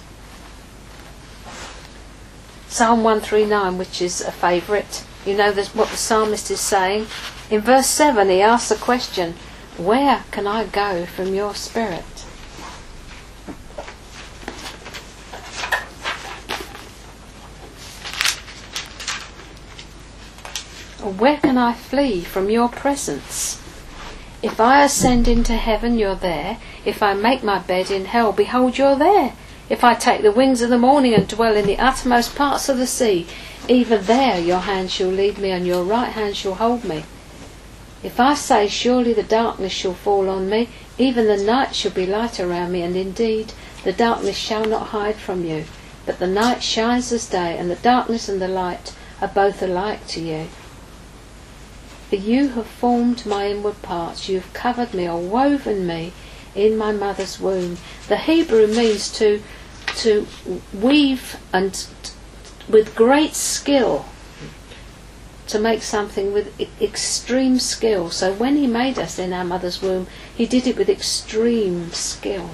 [2.67, 7.07] Psalm 139, which is a favourite, you know what the psalmist is saying.
[7.49, 9.35] In verse 7, he asks the question,
[9.77, 12.03] Where can I go from your spirit?
[21.01, 23.61] Where can I flee from your presence?
[24.41, 26.57] If I ascend into heaven, you're there.
[26.85, 29.33] If I make my bed in hell, behold, you're there.
[29.69, 32.77] If I take the wings of the morning and dwell in the uttermost parts of
[32.77, 33.27] the sea,
[33.69, 37.03] even there your hand shall lead me, and your right hand shall hold me.
[38.01, 42.05] If I say, Surely the darkness shall fall on me, even the night shall be
[42.05, 43.53] light around me, and indeed
[43.83, 45.65] the darkness shall not hide from you.
[46.05, 50.07] But the night shines as day, and the darkness and the light are both alike
[50.07, 50.47] to you.
[52.09, 56.11] For you have formed my inward parts, you have covered me or woven me
[56.55, 57.77] in my mother's womb.
[58.07, 59.43] The Hebrew means to
[59.97, 60.25] to
[60.73, 61.85] weave and
[62.69, 64.05] with great skill
[65.47, 68.11] to make something with extreme skill.
[68.11, 72.51] So when he made us in our mother's womb, he did it with extreme skill.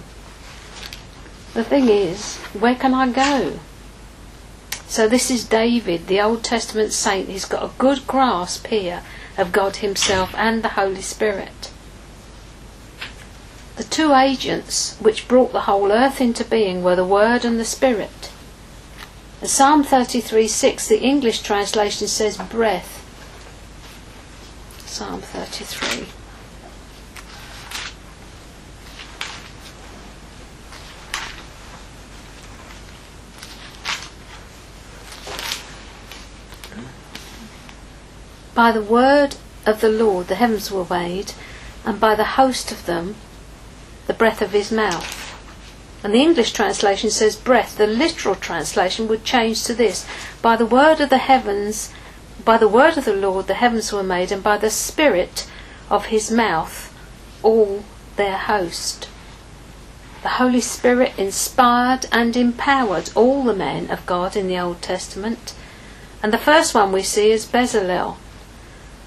[1.53, 3.59] The thing is, where can I go?
[4.87, 7.27] So this is David, the Old Testament saint.
[7.27, 9.03] He's got a good grasp here
[9.37, 11.71] of God Himself and the Holy Spirit.
[13.75, 17.65] The two agents which brought the whole earth into being were the Word and the
[17.65, 18.31] Spirit.
[19.45, 23.05] In Psalm 33 6, the English translation says breath.
[24.87, 26.07] Psalm 33.
[38.55, 39.35] By the word
[39.67, 41.33] of the Lord the heavens were weighed,
[41.85, 43.13] and by the host of them
[44.07, 45.24] the breath of his mouth.
[46.05, 47.77] And the English translation says breath.
[47.77, 50.05] The literal translation would change to this
[50.39, 51.91] By the word of the heavens,
[52.45, 55.49] by the word of the Lord the heavens were made, and by the spirit
[55.89, 56.93] of his mouth
[57.41, 57.83] all
[58.17, 59.09] their host.
[60.21, 65.55] The Holy Spirit inspired and empowered all the men of God in the Old Testament.
[66.21, 68.17] And the first one we see is Bezalel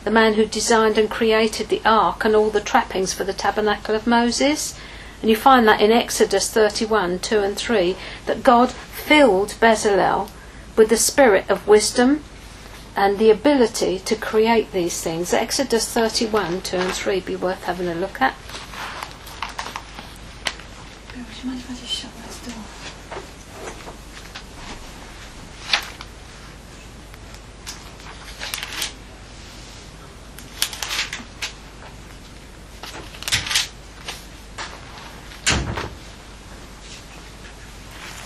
[0.03, 3.95] the man who designed and created the ark and all the trappings for the tabernacle
[3.95, 4.75] of Moses.
[5.21, 10.29] And you find that in Exodus 31 2 and 3 that God filled Bezalel
[10.77, 12.23] with the spirit of wisdom
[12.95, 15.33] and the ability to create these things.
[15.33, 18.35] Exodus 31 2 and 3 be worth having a look at.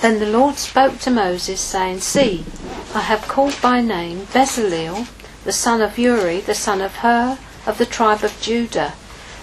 [0.02, 2.44] Then the Lord spoke to Moses, saying, See,
[2.92, 5.06] I have called by name Bezaleel,
[5.44, 8.94] the son of Uri, the son of Hur, of the tribe of Judah,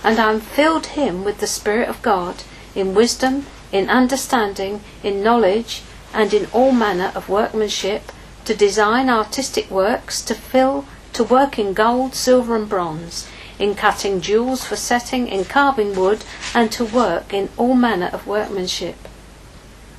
[0.03, 2.43] and I have filled him with the Spirit of God,
[2.75, 5.81] in wisdom, in understanding, in knowledge,
[6.13, 8.11] and in all manner of workmanship,
[8.43, 13.29] to design artistic works, to fill, to work in gold, silver, and bronze,
[13.59, 18.27] in cutting jewels for setting, in carving wood, and to work in all manner of
[18.27, 18.97] workmanship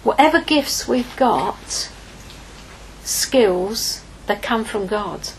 [0.03, 1.91] whatever gifts we've got,
[3.03, 5.31] skills that come from God.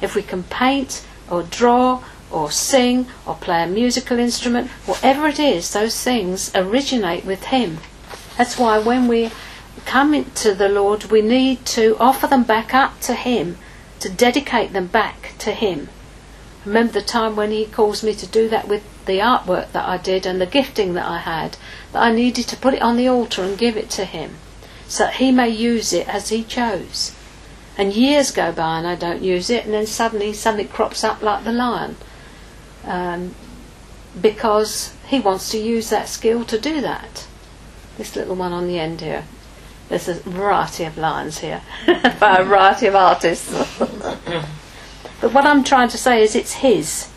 [0.00, 5.38] If we can paint or draw or sing or play a musical instrument, whatever it
[5.38, 7.78] is, those things originate with Him.
[8.38, 9.30] That's why when we
[9.84, 13.58] come to the Lord, we need to offer them back up to Him,
[14.00, 15.88] to dedicate them back to Him.
[16.64, 19.96] Remember the time when He calls me to do that with the artwork that I
[19.96, 21.56] did and the gifting that I had,
[21.92, 24.36] that I needed to put it on the altar and give it to Him,
[24.86, 27.12] so that He may use it as He chose.
[27.78, 31.22] and years go by and I don't use it, and then suddenly something crops up
[31.22, 31.96] like the lion.
[32.84, 33.34] Um,
[34.20, 37.26] because he wants to use that skill to do that.
[37.96, 39.24] This little one on the end here.
[39.88, 43.52] There's a variety of lions here by a variety of artists.
[43.78, 47.10] but what I'm trying to say is it's his.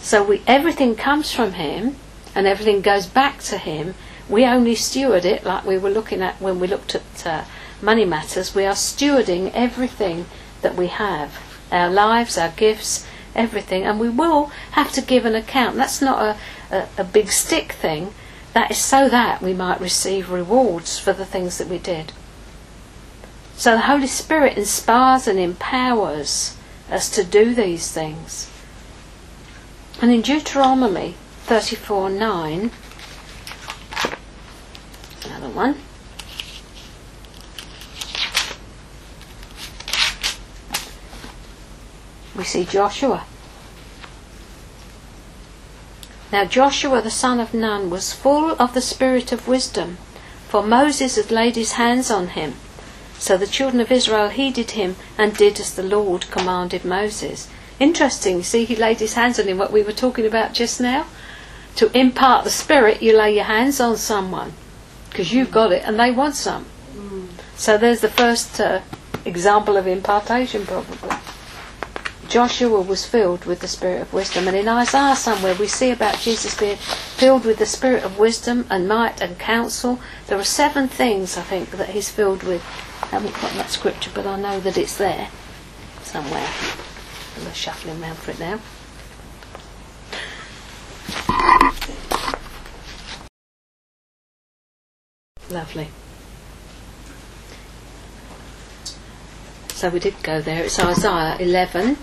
[0.00, 1.96] So we everything comes from him
[2.34, 3.94] and everything goes back to him.
[4.28, 7.44] We only steward it like we were looking at when we looked at uh,
[7.80, 8.54] money matters.
[8.54, 10.26] We are stewarding everything
[10.62, 11.38] that we have
[11.72, 15.76] our lives, our gifts, everything, and we will have to give an account.
[15.76, 16.36] That's not
[16.70, 18.12] a, a, a big stick thing,
[18.52, 22.12] that is so that we might receive rewards for the things that we did.
[23.56, 26.56] So the Holy Spirit inspires and empowers
[26.90, 28.50] us to do these things.
[30.00, 31.14] And in Deuteronomy
[31.52, 32.70] 34 9,
[35.26, 35.76] another one.
[42.34, 43.26] We see Joshua.
[46.32, 49.98] Now Joshua the son of Nun was full of the spirit of wisdom,
[50.48, 52.54] for Moses had laid his hands on him.
[53.18, 57.46] So the children of Israel heeded him and did as the Lord commanded Moses.
[57.78, 61.04] Interesting, see, he laid his hands on him, what we were talking about just now.
[61.76, 64.52] To impart the Spirit, you lay your hands on someone
[65.10, 66.66] because you've got it and they want some.
[67.56, 68.80] So there's the first uh,
[69.24, 71.16] example of impartation, probably.
[72.28, 74.48] Joshua was filled with the spirit of wisdom.
[74.48, 78.66] And in Isaiah somewhere we see about Jesus being filled with the spirit of wisdom
[78.70, 80.00] and might and counsel.
[80.26, 82.64] There are seven things I think that he's filled with.
[83.02, 85.28] I haven't got that scripture, but I know that it's there
[86.02, 86.48] somewhere.
[87.36, 88.60] I'm shuffling around for it now.
[95.50, 95.88] Lovely.
[99.68, 100.64] So we did go there.
[100.64, 101.98] It's Isaiah 11.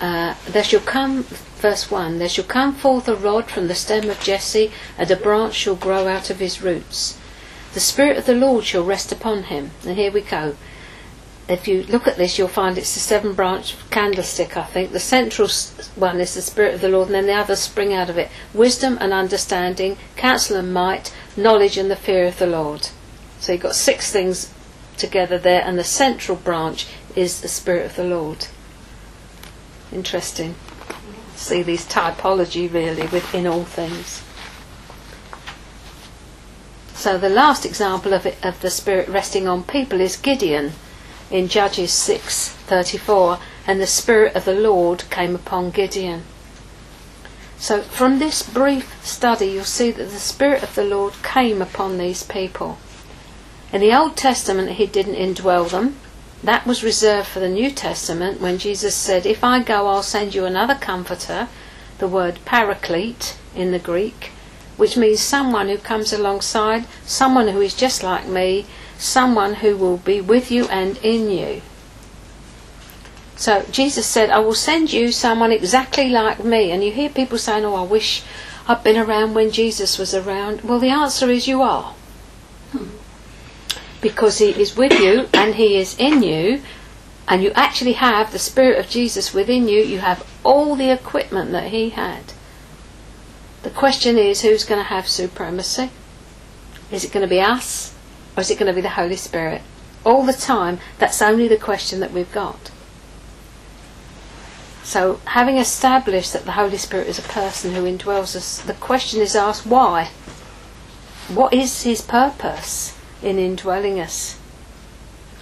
[0.00, 4.10] Uh, there shall come, verse 1, there shall come forth a rod from the stem
[4.10, 7.18] of Jesse, and a branch shall grow out of his roots.
[7.74, 9.72] The Spirit of the Lord shall rest upon him.
[9.84, 10.56] And here we go.
[11.46, 14.92] If you look at this, you'll find it's the seven branch candlestick, I think.
[14.92, 15.48] The central
[15.94, 18.30] one is the Spirit of the Lord, and then the others spring out of it
[18.54, 22.88] wisdom and understanding, counsel and might, knowledge and the fear of the Lord.
[23.40, 24.54] So you've got six things
[24.96, 28.46] together there, and the central branch is the Spirit of the Lord.
[29.92, 30.54] Interesting.
[31.36, 34.22] See these typology really within all things.
[36.94, 40.72] So the last example of it, of the Spirit resting on people is Gideon
[41.30, 46.24] in Judges 6:34, and the Spirit of the Lord came upon Gideon.
[47.58, 51.96] So from this brief study, you'll see that the Spirit of the Lord came upon
[51.96, 52.78] these people.
[53.72, 55.96] In the Old Testament, He didn't indwell them.
[56.42, 60.34] That was reserved for the New Testament when Jesus said, If I go, I'll send
[60.34, 61.48] you another comforter,
[61.98, 64.30] the word paraclete in the Greek,
[64.76, 68.66] which means someone who comes alongside, someone who is just like me,
[68.98, 71.62] someone who will be with you and in you.
[73.36, 76.70] So Jesus said, I will send you someone exactly like me.
[76.70, 78.22] And you hear people saying, Oh, I wish
[78.68, 80.62] I'd been around when Jesus was around.
[80.62, 81.94] Well, the answer is you are
[82.72, 82.88] hmm.
[84.00, 86.62] because He is with you and He is in you,
[87.26, 91.52] and you actually have the Spirit of Jesus within you, you have all the equipment
[91.52, 92.32] that He had.
[93.62, 95.90] The question is who's going to have supremacy?
[96.90, 97.93] Is it going to be us
[98.36, 99.62] or is it going to be the Holy Spirit?
[100.04, 102.70] All the time, that's only the question that we've got.
[104.82, 109.20] So, having established that the Holy Spirit is a person who indwells us, the question
[109.20, 110.10] is asked why?
[111.28, 112.94] What is his purpose?
[113.24, 114.38] in indwelling us.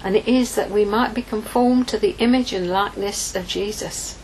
[0.05, 4.19] And it is that we might be conformed to the image and likeness of Jesus.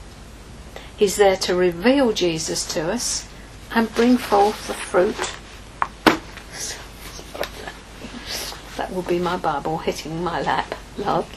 [0.97, 3.29] He's there to reveal Jesus to us
[3.73, 5.33] and bring forth the fruit.
[8.79, 10.75] That will be my Bible hitting my lap.
[10.97, 11.29] love.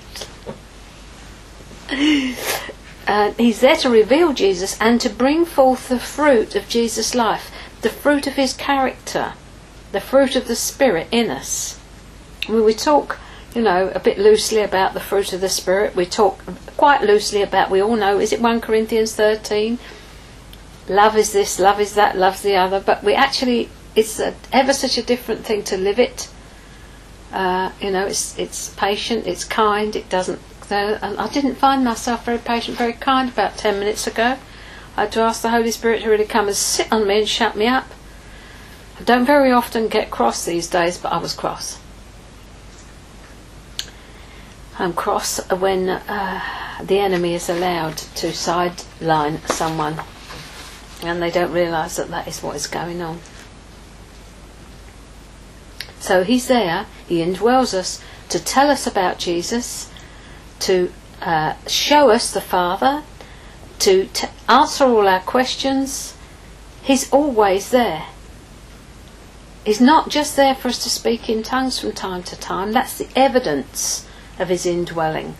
[3.07, 7.51] Uh, he's there to reveal Jesus and to bring forth the fruit of Jesus' life,
[7.81, 9.33] the fruit of his character,
[9.91, 11.79] the fruit of the Spirit in us.
[12.47, 13.17] When we talk,
[13.55, 16.39] you know, a bit loosely about the fruit of the Spirit, we talk
[16.77, 19.79] quite loosely about, we all know, is it 1 Corinthians 13?
[20.87, 24.73] Love is this, love is that, love's the other, but we actually, it's a, ever
[24.73, 26.29] such a different thing to live it.
[27.31, 30.39] Uh, you know, it's it's patient, it's kind, it doesn't.
[30.67, 34.37] So, I didn't find myself very patient, very kind about ten minutes ago.
[34.97, 37.29] I had to ask the Holy Spirit to really come and sit on me and
[37.29, 37.87] shut me up.
[38.99, 41.79] I don't very often get cross these days, but I was cross.
[44.77, 46.41] I'm cross when uh,
[46.83, 49.99] the enemy is allowed to sideline someone
[51.03, 53.19] and they don't realise that that is what is going on.
[56.01, 59.91] So he's there, he indwells us to tell us about Jesus,
[60.59, 60.91] to
[61.21, 63.03] uh, show us the Father,
[63.79, 66.17] to t- answer all our questions.
[66.81, 68.07] He's always there.
[69.63, 72.97] He's not just there for us to speak in tongues from time to time, that's
[72.97, 74.07] the evidence
[74.39, 75.35] of his indwelling.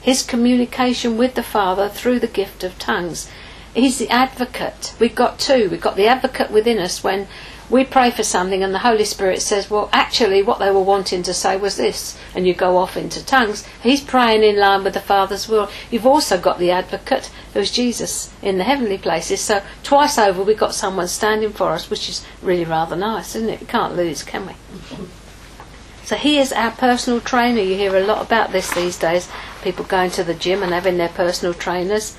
[0.00, 3.28] His communication with the Father through the gift of tongues.
[3.74, 4.94] He's the advocate.
[5.00, 5.68] We've got two.
[5.68, 7.26] We've got the advocate within us when
[7.68, 11.22] we pray for something and the Holy Spirit says, well, actually, what they were wanting
[11.24, 13.66] to say was this, and you go off into tongues.
[13.82, 15.68] He's praying in line with the Father's will.
[15.90, 19.40] You've also got the advocate, who's Jesus in the heavenly places.
[19.40, 23.48] So twice over, we've got someone standing for us, which is really rather nice, isn't
[23.48, 23.60] it?
[23.60, 24.52] We can't lose, can we?
[26.04, 27.60] So he is our personal trainer.
[27.60, 29.28] You hear a lot about this these days.
[29.62, 32.16] People going to the gym and having their personal trainers.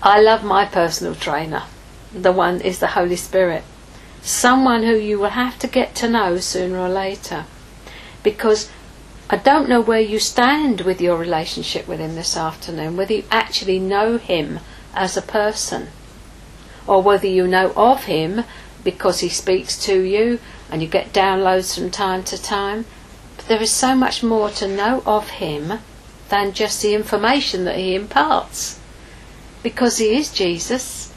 [0.00, 1.64] I love my personal trainer.
[2.12, 3.62] The one is the Holy Spirit.
[4.22, 7.46] Someone who you will have to get to know sooner or later.
[8.22, 8.70] Because
[9.30, 13.24] I don't know where you stand with your relationship with him this afternoon, whether you
[13.30, 14.58] actually know him
[14.92, 15.88] as a person,
[16.86, 18.44] or whether you know of him
[18.82, 20.40] because he speaks to you
[20.70, 22.86] and you get downloads from time to time.
[23.36, 25.78] But there is so much more to know of him
[26.28, 28.80] than just the information that he imparts.
[29.62, 31.09] Because he is Jesus.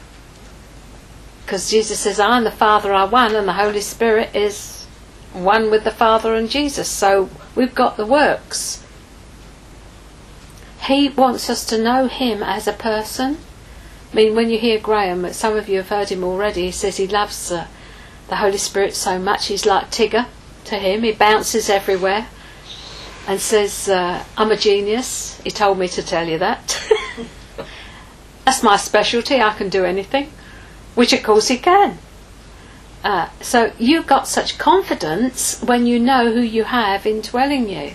[1.44, 4.86] Because Jesus says, I and the Father are one, and the Holy Spirit is
[5.32, 6.88] one with the Father and Jesus.
[6.88, 8.82] So we've got the works.
[10.86, 13.38] He wants us to know him as a person.
[14.12, 16.96] I mean, when you hear Graham, some of you have heard him already, he says
[16.96, 17.66] he loves the
[18.36, 19.46] Holy Spirit so much.
[19.46, 20.26] He's like Tigger
[20.66, 21.02] to him.
[21.02, 22.28] He bounces everywhere
[23.26, 25.40] and says, uh, I'm a genius.
[25.42, 26.80] He told me to tell you that.
[28.44, 29.40] That's my specialty.
[29.40, 30.30] I can do anything.
[30.94, 31.98] Which, of course, he can.
[33.02, 37.92] Uh, so you've got such confidence when you know who you have indwelling you.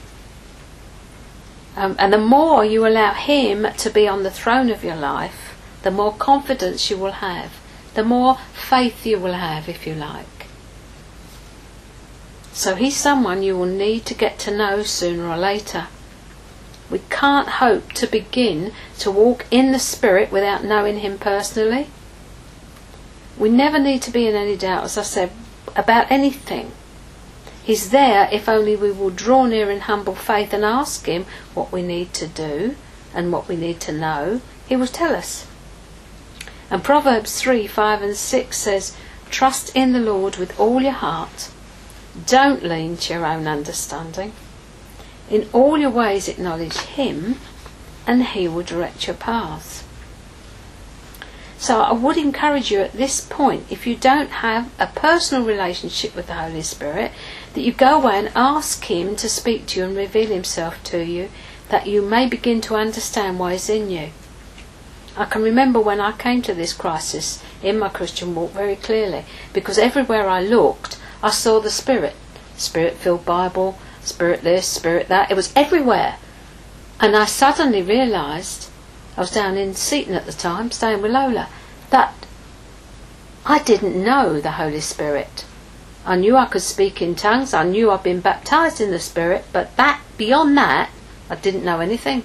[1.76, 5.56] Um, and the more you allow him to be on the throne of your life,
[5.82, 7.54] the more confidence you will have
[7.93, 10.47] the more faith you will have, if you like.
[12.54, 15.88] So he's someone you will need to get to know sooner or later.
[16.89, 21.88] We can't hope to begin to walk in the Spirit without knowing Him personally.
[23.40, 25.32] We never need to be in any doubt, as I said,
[25.74, 26.74] about anything.
[27.64, 31.72] He's there if only we will draw near in humble faith and ask Him what
[31.72, 32.76] we need to do
[33.14, 34.42] and what we need to know.
[34.68, 35.48] He will tell us.
[36.70, 38.98] And Proverbs 3 5 and 6 says,
[39.30, 41.50] Trust in the Lord with all your heart.
[42.26, 44.34] Don't lean to your own understanding.
[45.30, 47.38] In all your ways acknowledge Him,
[48.06, 49.84] and He will direct your paths.
[51.60, 56.16] So I would encourage you at this point, if you don't have a personal relationship
[56.16, 57.12] with the Holy Spirit,
[57.53, 61.03] that you go away and ask Him to speak to you and reveal Himself to
[61.03, 61.28] you,
[61.68, 64.12] that you may begin to understand why He's in you.
[65.18, 69.26] I can remember when I came to this crisis in my Christian walk very clearly
[69.51, 72.16] because everywhere I looked, I saw the Spirit.
[72.55, 75.30] Spirit filled Bible, Spirit this, Spirit that.
[75.30, 76.16] It was everywhere.
[77.01, 78.68] And I suddenly realised,
[79.20, 81.49] I was down in Seaton at the time, staying with Lola,
[81.89, 82.26] that
[83.45, 85.43] I didn't know the Holy Spirit.
[86.05, 89.43] I knew I could speak in tongues, I knew I'd been baptised in the Spirit,
[89.51, 90.89] but that, beyond that,
[91.30, 92.24] I didn't know anything.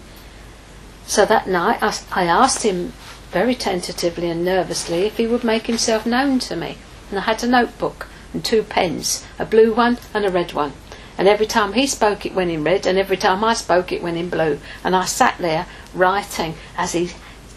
[1.05, 2.93] So that night I, I asked him
[3.33, 6.79] very tentatively and nervously if he would make himself known to me.
[7.11, 10.75] And I had a notebook and two pens, a blue one and a red one.
[11.19, 14.03] And every time he spoke, it went in red, and every time I spoke, it
[14.03, 14.61] went in blue.
[14.83, 17.11] And I sat there writing as he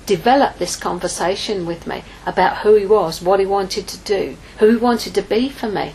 [0.05, 4.69] developed this conversation with me about who he was, what he wanted to do, who
[4.69, 5.93] he wanted to be for me.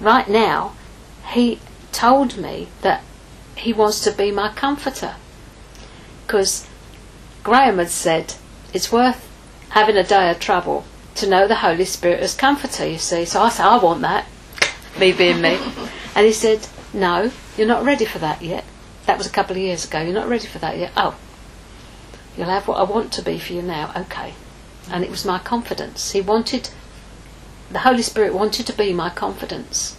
[0.00, 0.74] Right now,
[1.32, 1.58] he
[1.92, 3.02] told me that
[3.56, 5.16] he wants to be my comforter
[6.26, 6.66] because
[7.42, 8.34] Graham had said
[8.72, 9.26] it's worth
[9.70, 10.84] having a day of trouble
[11.14, 13.24] to know the Holy Spirit as comforter, you see.
[13.24, 14.26] So I said, I want that,
[14.98, 15.58] me being me.
[16.14, 18.64] And he said, No, you're not ready for that yet.
[19.08, 20.02] That was a couple of years ago.
[20.02, 20.92] You're not ready for that yet.
[20.94, 21.16] Oh,
[22.36, 23.90] you'll have what I want to be for you now.
[23.96, 24.34] Okay.
[24.90, 26.12] And it was my confidence.
[26.12, 26.68] He wanted,
[27.70, 29.96] the Holy Spirit wanted to be my confidence.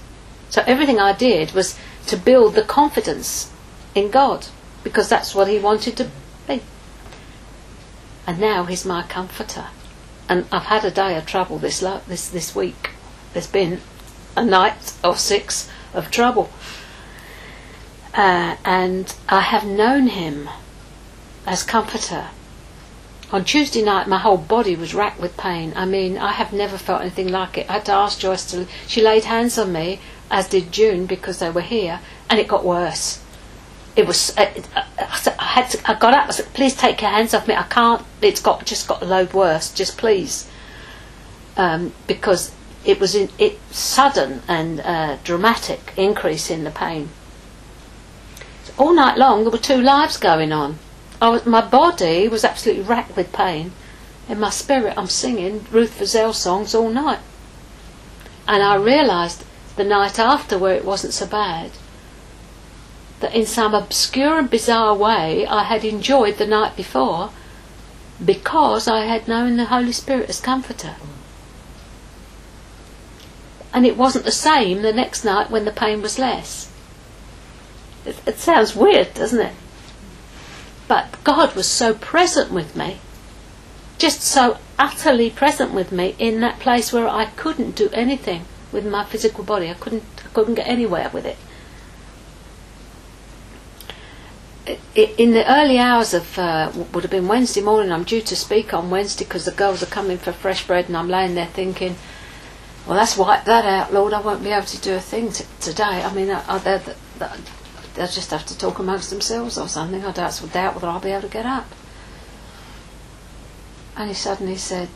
[0.51, 3.51] So everything I did was to build the confidence
[3.95, 4.45] in God
[4.84, 6.12] because that's what he wanted to
[6.47, 6.62] be.
[8.28, 9.70] And now he's my comforter.
[10.30, 12.91] And I've had a day of trouble this lo- this this week.
[13.34, 13.82] There's been
[14.38, 16.51] a night or six of trouble.
[18.20, 20.49] Uh, and I have known him
[21.45, 22.28] as comforter.
[23.32, 25.72] On Tuesday night, my whole body was racked with pain.
[25.74, 27.70] I mean, I have never felt anything like it.
[27.70, 28.67] I had to ask Joyce to.
[28.88, 32.65] She laid hands on me, as did June, because they were here, and it got
[32.65, 33.24] worse.
[33.95, 34.36] It was.
[34.38, 35.70] Uh, I, I had.
[35.70, 36.28] To, I got up.
[36.28, 37.55] I said, "Please take your hands off me.
[37.55, 38.05] I can't.
[38.22, 39.74] It's got just got a load worse.
[39.74, 40.49] Just please."
[41.55, 42.51] Um, because
[42.84, 47.11] it was in, it sudden and uh, dramatic increase in the pain.
[48.80, 50.80] All night long, there were two lives going on.
[51.22, 53.74] I was, my body was absolutely racked with pain.
[54.30, 57.20] In my spirit, I'm singing Ruth Fazal songs all night.
[58.48, 59.44] And I realised
[59.76, 61.72] the night after, where it wasn't so bad,
[63.20, 67.32] that in some obscure and bizarre way, I had enjoyed the night before
[68.24, 70.96] because I had known the Holy Spirit as Comforter.
[73.74, 76.68] And it wasn't the same the next night when the pain was less.
[78.10, 79.53] It, it sounds weird, doesn't it?
[80.88, 82.97] But God was so present with me,
[83.99, 88.86] just so utterly present with me in that place where I couldn't do anything with
[88.88, 89.70] my physical body.
[89.70, 91.38] I couldn't, I couldn't get anywhere with it.
[94.95, 97.91] in the early hours of uh, would have been Wednesday morning.
[97.91, 100.97] I'm due to speak on Wednesday because the girls are coming for fresh bread, and
[100.97, 101.95] I'm laying there thinking,
[102.86, 104.14] "Well, that's wiped that out, Lord.
[104.14, 106.03] I won't be able to do a thing t- today.
[106.03, 106.82] I mean, are they,
[107.94, 110.06] they'll just have to talk amongst themselves or something.
[110.06, 111.68] I doubt, whether I'll be able to get up."
[113.96, 114.90] And he suddenly said,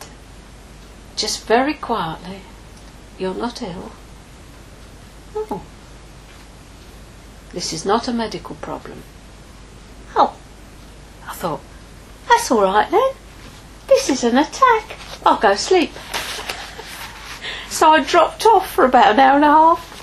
[1.16, 2.40] just very quietly,
[3.18, 3.92] "You're not ill."
[5.36, 5.62] Oh,
[7.52, 9.02] this is not a medical problem.
[10.16, 10.36] Oh,
[11.28, 11.60] I thought,
[12.28, 13.10] that's all right then.
[13.86, 14.96] This is an attack.
[15.24, 15.92] I'll go sleep.
[17.68, 19.93] So I dropped off for about an hour and a half.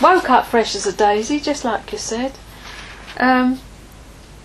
[0.00, 2.32] Woke up fresh as a daisy, just like you said.
[3.18, 3.60] Um,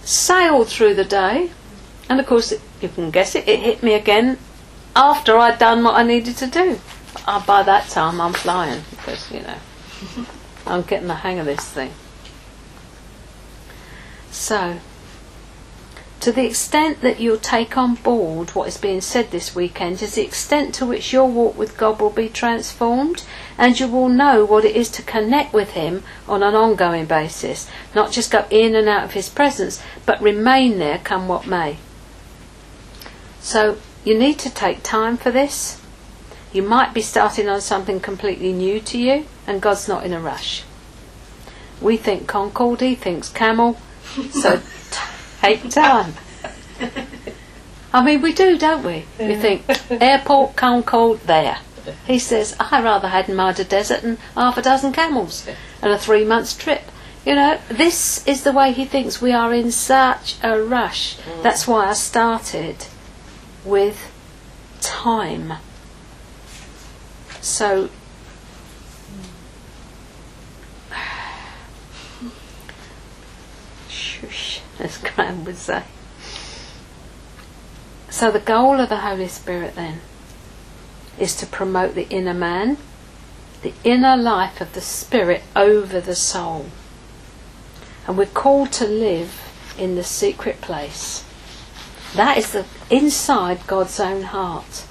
[0.03, 1.51] sailed through the day,
[2.09, 4.37] and of course, it, you can guess it, it hit me again
[4.95, 6.79] after I'd done what I needed to do.
[7.27, 9.57] Uh, by that time, I'm flying because, you know,
[10.65, 11.91] I'm getting the hang of this thing.
[14.31, 14.79] So,
[16.21, 20.13] to the extent that you'll take on board what is being said this weekend is
[20.13, 23.23] the extent to which your walk with God will be transformed
[23.57, 27.67] and you will know what it is to connect with Him on an ongoing basis,
[27.95, 31.77] not just go in and out of His presence, but remain there come what may.
[33.39, 35.81] So you need to take time for this.
[36.53, 40.19] You might be starting on something completely new to you, and God's not in a
[40.19, 40.63] rush.
[41.81, 43.77] We think Concorde, He thinks Camel,
[44.31, 44.61] so
[45.41, 46.13] take time.
[47.93, 49.05] I mean, we do, don't we?
[49.19, 51.57] We think airport, Concorde, there.
[52.05, 55.47] He says, I rather had Mida Desert and half a dozen camels
[55.81, 56.83] and a three months trip.
[57.25, 61.17] You know, this is the way he thinks we are in such a rush.
[61.17, 61.43] Mm.
[61.43, 62.85] That's why I started
[63.63, 64.11] with
[64.79, 65.53] time.
[67.41, 67.89] So,
[73.89, 75.83] shush, as Graham would say.
[78.09, 80.01] So, the goal of the Holy Spirit then
[81.17, 82.77] is to promote the inner man,
[83.61, 86.65] the inner life of the spirit over the soul.
[88.07, 91.23] And we're called to live in the secret place.
[92.15, 94.85] That is the inside God's own heart.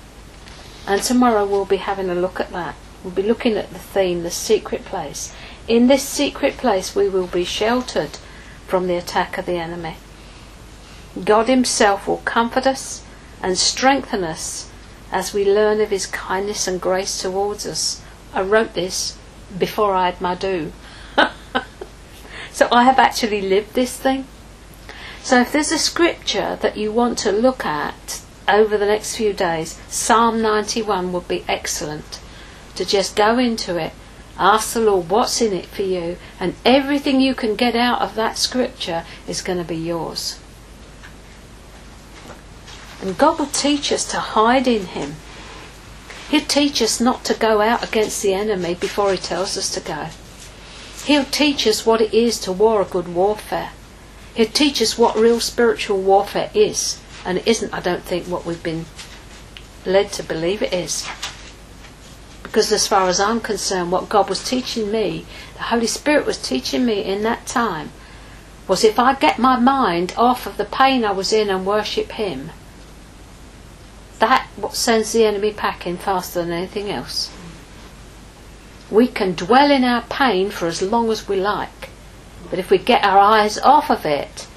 [0.87, 2.75] And tomorrow we'll be having a look at that.
[3.05, 5.35] We'll be looking at the theme, the secret place.
[5.69, 8.19] In this secret place we will be sheltered
[8.71, 9.97] from the attack of the enemy.
[11.25, 13.03] God Himself will comfort us
[13.43, 14.71] and strengthen us
[15.11, 18.01] as we learn of His kindness and grace towards us.
[18.33, 19.19] I wrote this
[19.59, 20.73] before I had my do.
[22.53, 24.27] so I have actually lived this thing.
[25.25, 29.33] So if there's a scripture that you want to look at over the next few
[29.33, 32.21] days, Psalm 91 would be excellent.
[32.77, 33.93] To just go into it,
[34.41, 38.15] ask the Lord what's in it for you, and everything you can get out of
[38.15, 40.41] that scripture is going to be yours.
[43.03, 45.17] And God will teach us to hide in Him.
[46.31, 49.81] He'll teach us not to go out against the enemy before He tells us to
[49.81, 50.07] go.
[51.05, 53.71] He'll teach us what it is to war a good warfare.
[54.35, 57.01] He'll teach us what real spiritual warfare is.
[57.25, 58.87] And it isn't, I don't think, what we've been
[59.85, 61.07] led to believe it is.
[62.51, 65.25] Because as far as I'm concerned, what God was teaching me,
[65.55, 67.93] the Holy Spirit was teaching me in that time,
[68.67, 72.11] was if I get my mind off of the pain I was in and worship
[72.11, 72.51] Him,
[74.19, 77.31] that what sends the enemy packing faster than anything else.
[78.91, 81.91] We can dwell in our pain for as long as we like,
[82.51, 84.49] But if we get our eyes off of it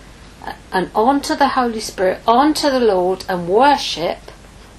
[0.71, 4.31] and onto the Holy Spirit, onto the Lord, and worship,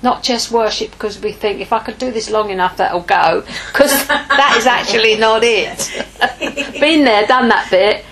[0.05, 3.43] not just worship because we think if I could do this long enough that'll go,
[3.73, 5.91] because that is actually not it.
[6.81, 8.05] Been there, done that bit.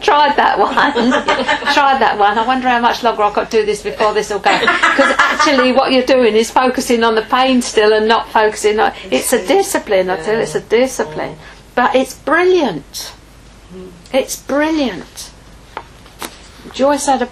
[0.00, 0.72] Tried that one.
[1.74, 2.38] Tried that one.
[2.38, 4.56] I wonder how much longer I've got to do this before this will go.
[4.60, 8.92] Because actually, what you're doing is focusing on the pain still and not focusing on.
[9.10, 10.08] It's a discipline.
[10.08, 11.36] I tell you, it's a discipline.
[11.74, 13.12] But it's brilliant.
[14.12, 15.32] It's brilliant.
[16.72, 17.28] Joyce had a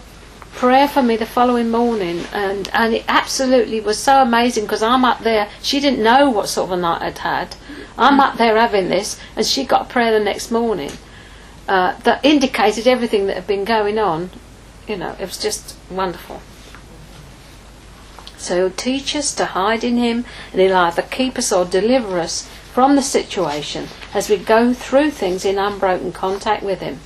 [0.55, 5.05] prayer for me the following morning, and and it absolutely was so amazing because I'm
[5.05, 5.49] up there.
[5.63, 7.57] She didn't know what sort of a night I'd had.
[7.99, 10.93] I'm up there having this, and she got a prayer the next morning
[11.69, 14.31] uh, that indicated everything that had been going on.
[14.87, 16.41] You know, it was just wonderful.
[18.37, 22.19] So he'll teach us to hide in him, and he'll either keep us or deliver
[22.19, 27.01] us from the situation as we go through things in unbroken contact with him.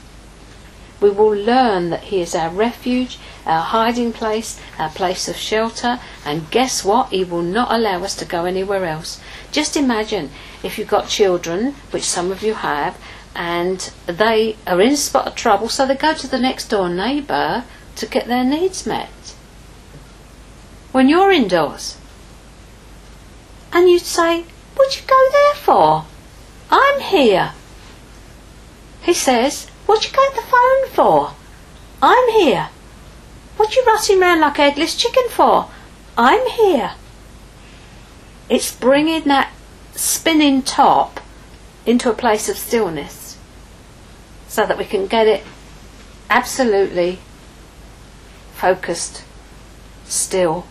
[1.01, 6.01] We will learn that he is our refuge, our hiding place, our place of shelter,
[6.25, 7.11] and guess what?
[7.11, 9.21] He will not allow us to go anywhere else.
[9.53, 10.31] Just imagine
[10.63, 12.99] if you've got children, which some of you have,
[13.35, 16.89] and they are in a spot of trouble, so they go to the next door
[16.89, 17.65] neighbour
[17.97, 19.11] to get their needs met.
[20.91, 21.97] When you're indoors,
[23.73, 24.45] and you'd say,
[24.75, 26.05] What'd you go there for?
[26.71, 27.53] I'm here.
[29.03, 31.35] He says, What you got the phone for?
[32.03, 32.69] I'm here.
[33.57, 35.71] What you rustling round like a headless chicken for?
[36.15, 36.93] I'm here.
[38.51, 39.51] It's bringing that
[39.95, 41.21] spinning top
[41.87, 43.39] into a place of stillness
[44.47, 45.43] so that we can get it
[46.29, 47.21] absolutely
[48.57, 49.25] focused,
[50.05, 50.67] still.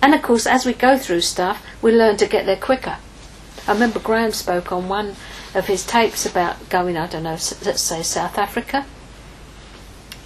[0.00, 2.98] And of course, as we go through stuff, we learn to get there quicker.
[3.66, 5.16] I remember Graham spoke on one
[5.56, 8.84] of his tapes about going, I don't know, let's say South Africa,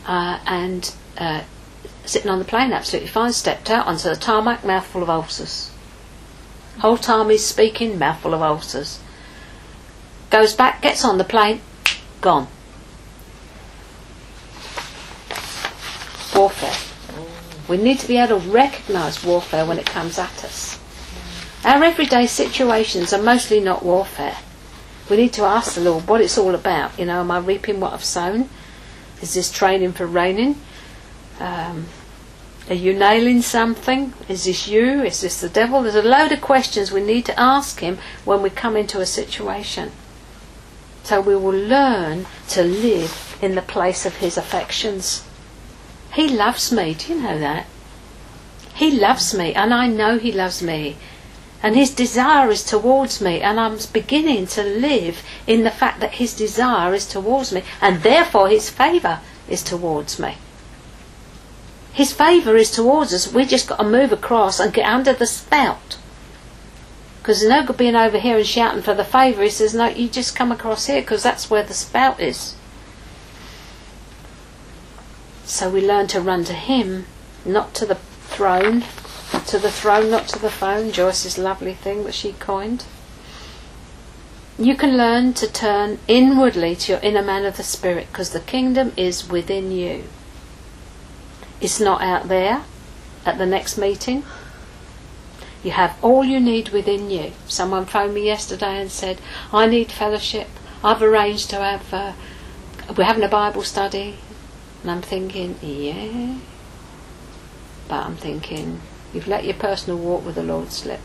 [0.04, 1.42] uh, and uh,
[2.04, 5.70] sitting on the plane absolutely fine, stepped out onto the tarmac, mouthful of ulcers.
[6.80, 9.00] Whole time he's speaking, mouthful of ulcers.
[10.30, 11.60] Goes back, gets on the plane,
[12.20, 12.48] gone.
[16.34, 16.76] Warfare.
[17.68, 20.80] We need to be able to recognise warfare when it comes at us.
[21.64, 24.36] Our everyday situations are mostly not warfare.
[25.10, 26.96] We need to ask the Lord what it's all about.
[26.96, 28.48] You know, am I reaping what I've sown?
[29.20, 30.56] Is this training for reigning?
[31.40, 31.86] Um,
[32.68, 34.14] are you nailing something?
[34.28, 35.02] Is this you?
[35.02, 35.82] Is this the devil?
[35.82, 39.06] There's a load of questions we need to ask him when we come into a
[39.06, 39.90] situation.
[41.02, 45.26] So we will learn to live in the place of his affections.
[46.12, 46.94] He loves me.
[46.94, 47.66] Do you know that?
[48.74, 50.96] He loves me, and I know he loves me
[51.62, 56.14] and his desire is towards me and I'm beginning to live in the fact that
[56.14, 60.36] his desire is towards me and therefore his favour is towards me.
[61.92, 63.32] His favour is towards us.
[63.32, 65.98] We just got to move across and get under the spout.
[67.20, 69.42] Because there's no good being over here and shouting for the favour.
[69.42, 72.54] He says, no, you just come across here because that's where the spout is.
[75.44, 77.06] So we learn to run to him,
[77.44, 78.84] not to the throne,
[79.46, 82.84] to the throne, not to the phone, Joyce's lovely thing that she coined.
[84.58, 88.40] You can learn to turn inwardly to your inner man of the Spirit because the
[88.40, 90.04] kingdom is within you.
[91.60, 92.64] It's not out there
[93.24, 94.24] at the next meeting.
[95.62, 97.32] You have all you need within you.
[97.46, 99.20] Someone phoned me yesterday and said,
[99.52, 100.48] I need fellowship.
[100.82, 102.12] I've arranged to have, uh,
[102.96, 104.16] we're having a Bible study.
[104.82, 106.38] And I'm thinking, yeah.
[107.88, 108.80] But I'm thinking,
[109.12, 111.00] You've let your personal walk with the Lord slip.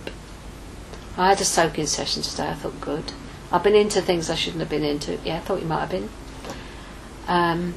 [1.18, 2.50] I had a soaking session today.
[2.50, 3.14] I thought good.
[3.52, 5.18] I've been into things I shouldn't have been into.
[5.24, 6.10] Yeah, I thought you might have been.
[7.28, 7.74] Um,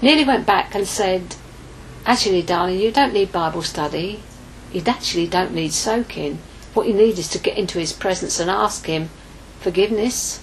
[0.00, 1.36] nearly went back and said,
[2.06, 4.22] actually, darling, you don't need Bible study.
[4.72, 6.38] You actually don't need soaking.
[6.74, 9.10] What you need is to get into His presence and ask Him
[9.60, 10.42] forgiveness,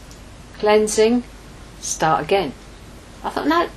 [0.59, 1.23] cleansing,
[1.79, 2.53] start again.
[3.23, 3.69] I thought, no,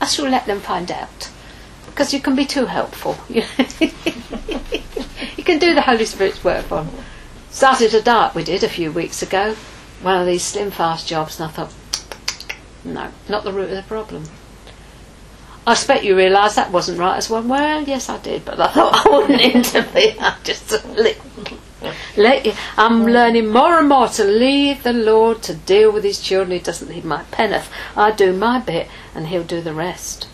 [0.00, 1.30] I shall let them find out
[1.94, 3.16] because you can be too helpful.
[3.28, 3.44] you
[5.44, 6.90] can do the Holy Spirit's work them.
[7.50, 9.54] Started a dart we did a few weeks ago,
[10.02, 11.72] one of these slim fast jobs, and I thought,
[12.84, 14.24] no, not the root of the problem.
[15.64, 17.42] I expect you realise that wasn't right as well.
[17.42, 20.16] Well, yes, I did, but I thought I wouldn't interfere.
[20.18, 21.16] I just let,
[22.16, 22.54] let you.
[22.76, 26.50] I'm learning more and more to leave the Lord to deal with His children.
[26.50, 27.70] He doesn't need my penneth.
[27.96, 30.26] I do my bit, and He'll do the rest.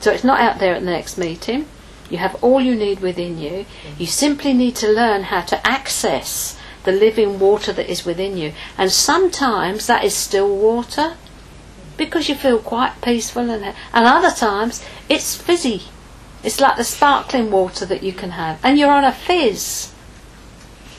[0.00, 1.66] So it's not out there at the next meeting.
[2.10, 3.66] You have all you need within you.
[3.98, 8.52] You simply need to learn how to access the living water that is within you.
[8.78, 11.16] And sometimes that is still water
[11.98, 15.82] because you feel quite peaceful, and, and other times it's fizzy.
[16.42, 19.92] It's like the sparkling water that you can have, and you're on a fizz,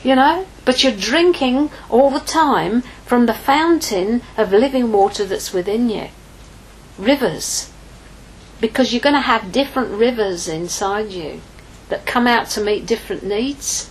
[0.04, 5.52] you know, but you're drinking all the time from the fountain of living water that's
[5.52, 6.08] within you.
[6.98, 7.69] Rivers.
[8.60, 11.40] Because you're going to have different rivers inside you
[11.88, 13.90] that come out to meet different needs.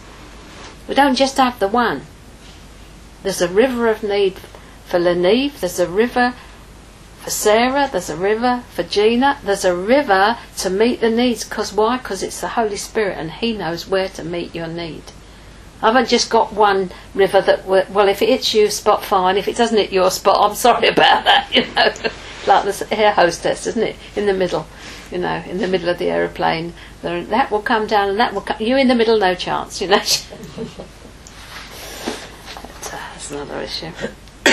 [0.88, 2.02] We don't just have the one.
[3.24, 4.40] There's a river of need
[4.86, 6.34] for Leneve, there's a river
[7.22, 11.44] for Sarah, there's a river for Gina, there's a river to meet the needs.
[11.44, 11.98] Because why?
[11.98, 15.04] Because it's the Holy Spirit and He knows where to meet your need.
[15.82, 19.38] I haven't just got one river that, well, if it hits you, spot fine.
[19.38, 21.94] If it doesn't hit your spot, I'm sorry about that, you know.
[22.50, 23.96] Like the air hostess, isn't it?
[24.16, 24.68] In the middle,
[25.12, 26.74] you know, in the middle of the aeroplane.
[27.02, 28.58] That will come down and that will come.
[28.60, 29.98] You in the middle, no chance, you know.
[29.98, 30.10] but,
[32.94, 33.92] uh, that's another issue.
[34.44, 34.50] Do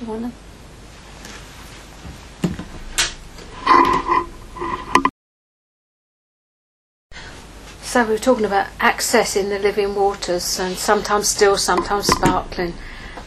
[0.00, 0.32] you want to?
[7.82, 12.74] So we were talking about accessing the living waters and sometimes still, sometimes sparkling.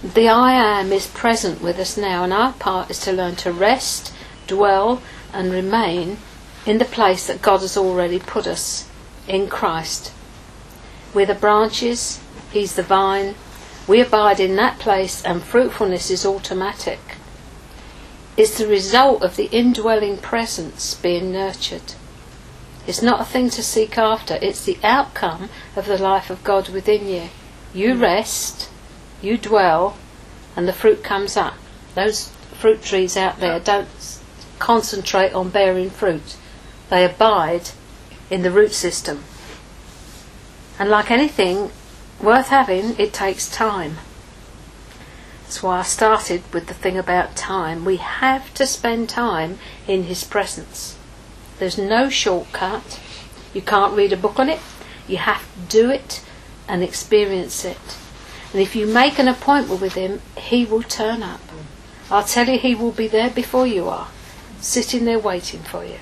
[0.04, 3.54] The I am is present with us now, and our part is to learn to
[3.54, 4.12] rest,
[4.48, 5.02] dwell,
[5.32, 6.18] and remain
[6.66, 8.90] in the place that God has already put us
[9.30, 10.12] in Christ.
[11.14, 12.20] We're the branches,
[12.52, 13.36] He's the vine.
[13.88, 17.00] We abide in that place, and fruitfulness is automatic.
[18.36, 21.94] It's the result of the indwelling presence being nurtured.
[22.86, 26.68] It's not a thing to seek after, it's the outcome of the life of God
[26.68, 27.30] within you.
[27.74, 28.70] You rest,
[29.24, 29.98] you dwell,
[30.56, 31.56] and the fruit comes up.
[31.96, 32.28] Those
[32.60, 33.88] fruit trees out there don't
[34.60, 36.36] concentrate on bearing fruit,
[36.90, 37.70] they abide
[38.30, 39.24] in the root system.
[40.78, 41.72] And like anything
[42.22, 43.98] worth having, it takes time.
[45.44, 47.86] That's why I started with the thing about time.
[47.86, 50.98] We have to spend time in His presence.
[51.60, 53.00] There's no shortcut.
[53.54, 54.60] You can't read a book on it.
[55.08, 56.24] You have to do it
[56.68, 57.98] and experience it.
[58.54, 61.42] And if you make an appointment with Him, He will turn up.
[62.12, 64.10] I'll tell you, He will be there before you are,
[64.62, 65.98] sitting there waiting for you.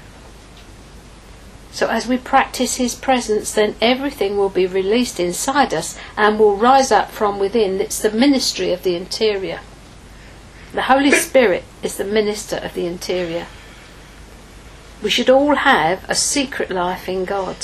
[1.72, 6.58] So as we practice His presence, then everything will be released inside us and will
[6.58, 7.80] rise up from within.
[7.80, 9.62] It's the ministry of the interior.
[10.74, 13.48] The Holy Spirit is the minister of the interior.
[15.02, 17.56] We should all have a secret life in God,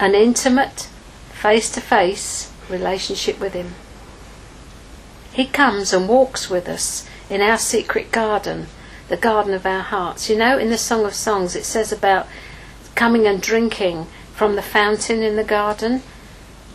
[0.00, 0.88] an intimate,
[1.32, 3.74] face to face relationship with Him.
[5.32, 8.66] He comes and walks with us in our secret garden,
[9.08, 10.30] the garden of our hearts.
[10.30, 12.26] You know, in the Song of Songs, it says about
[12.94, 16.02] coming and drinking from the fountain in the garden.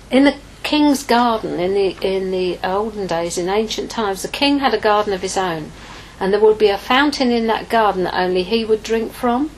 [0.09, 4.59] In the king's garden in the in the olden days, in ancient times, the king
[4.59, 5.71] had a garden of his own,
[6.19, 9.49] and there would be a fountain in that garden that only he would drink from.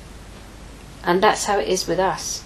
[1.03, 2.43] And that's how it is with us.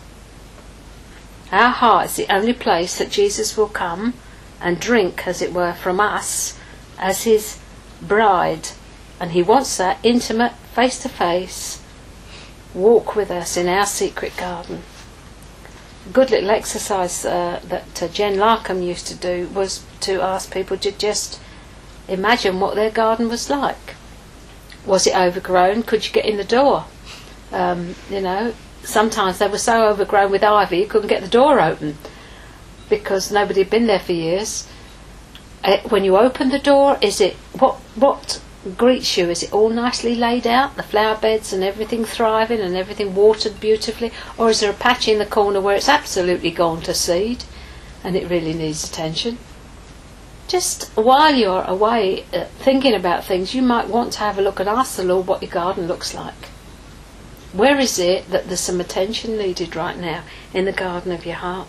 [1.51, 4.13] Our heart is the only place that Jesus will come
[4.61, 6.59] and drink, as it were, from us
[6.97, 7.59] as his
[8.01, 8.69] bride.
[9.19, 11.81] And he wants that intimate, face to face
[12.73, 14.83] walk with us in our secret garden.
[16.05, 20.53] A good little exercise uh, that uh, Jen Larkham used to do was to ask
[20.53, 21.41] people to just
[22.07, 23.95] imagine what their garden was like.
[24.85, 25.83] Was it overgrown?
[25.83, 26.85] Could you get in the door?
[27.51, 28.53] Um, you know,
[28.87, 31.97] sometimes they were so overgrown with ivy you couldn't get the door open
[32.89, 34.67] because nobody had been there for years.
[35.63, 38.41] Uh, when you open the door, is it what what
[38.77, 39.29] greets you?
[39.29, 43.59] Is it all nicely laid out, the flower beds and everything thriving and everything watered
[43.59, 47.43] beautifully, or is there a patch in the corner where it's absolutely gone to seed
[48.03, 49.37] and it really needs attention?
[50.47, 54.59] just while you're away uh, thinking about things, you might want to have a look
[54.59, 56.49] and ask the Lord what your garden looks like.
[57.53, 60.23] Where is it that there's some attention needed right now
[60.53, 61.67] in the garden of your heart?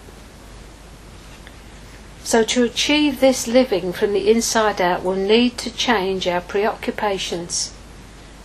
[2.25, 7.73] So, to achieve this living from the inside out, we'll need to change our preoccupations,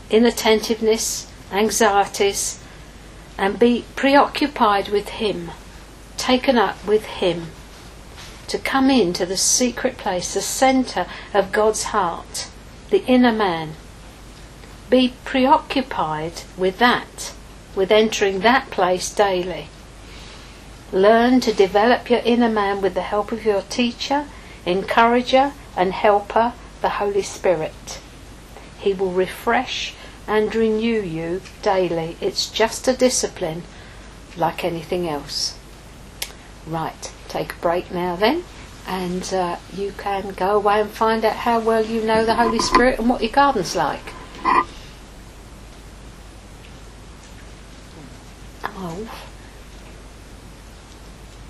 [0.09, 2.59] inattentiveness, anxieties,
[3.37, 5.51] and be preoccupied with Him,
[6.17, 7.47] taken up with Him
[8.47, 12.49] to come into the secret place, the centre of God's heart,
[12.89, 13.73] the inner man.
[14.93, 17.33] Be preoccupied with that,
[17.73, 19.69] with entering that place daily.
[20.91, 24.27] Learn to develop your inner man with the help of your teacher,
[24.67, 28.01] encourager, and helper, the Holy Spirit.
[28.77, 29.95] He will refresh
[30.27, 32.15] and renew you daily.
[32.21, 33.63] It's just a discipline
[34.37, 35.57] like anything else.
[36.67, 37.11] Right.
[37.29, 38.43] take a break now then,
[38.85, 42.59] and uh, you can go away and find out how well you know the Holy
[42.59, 44.13] Spirit and what your garden's like.
[48.85, 49.32] Oh,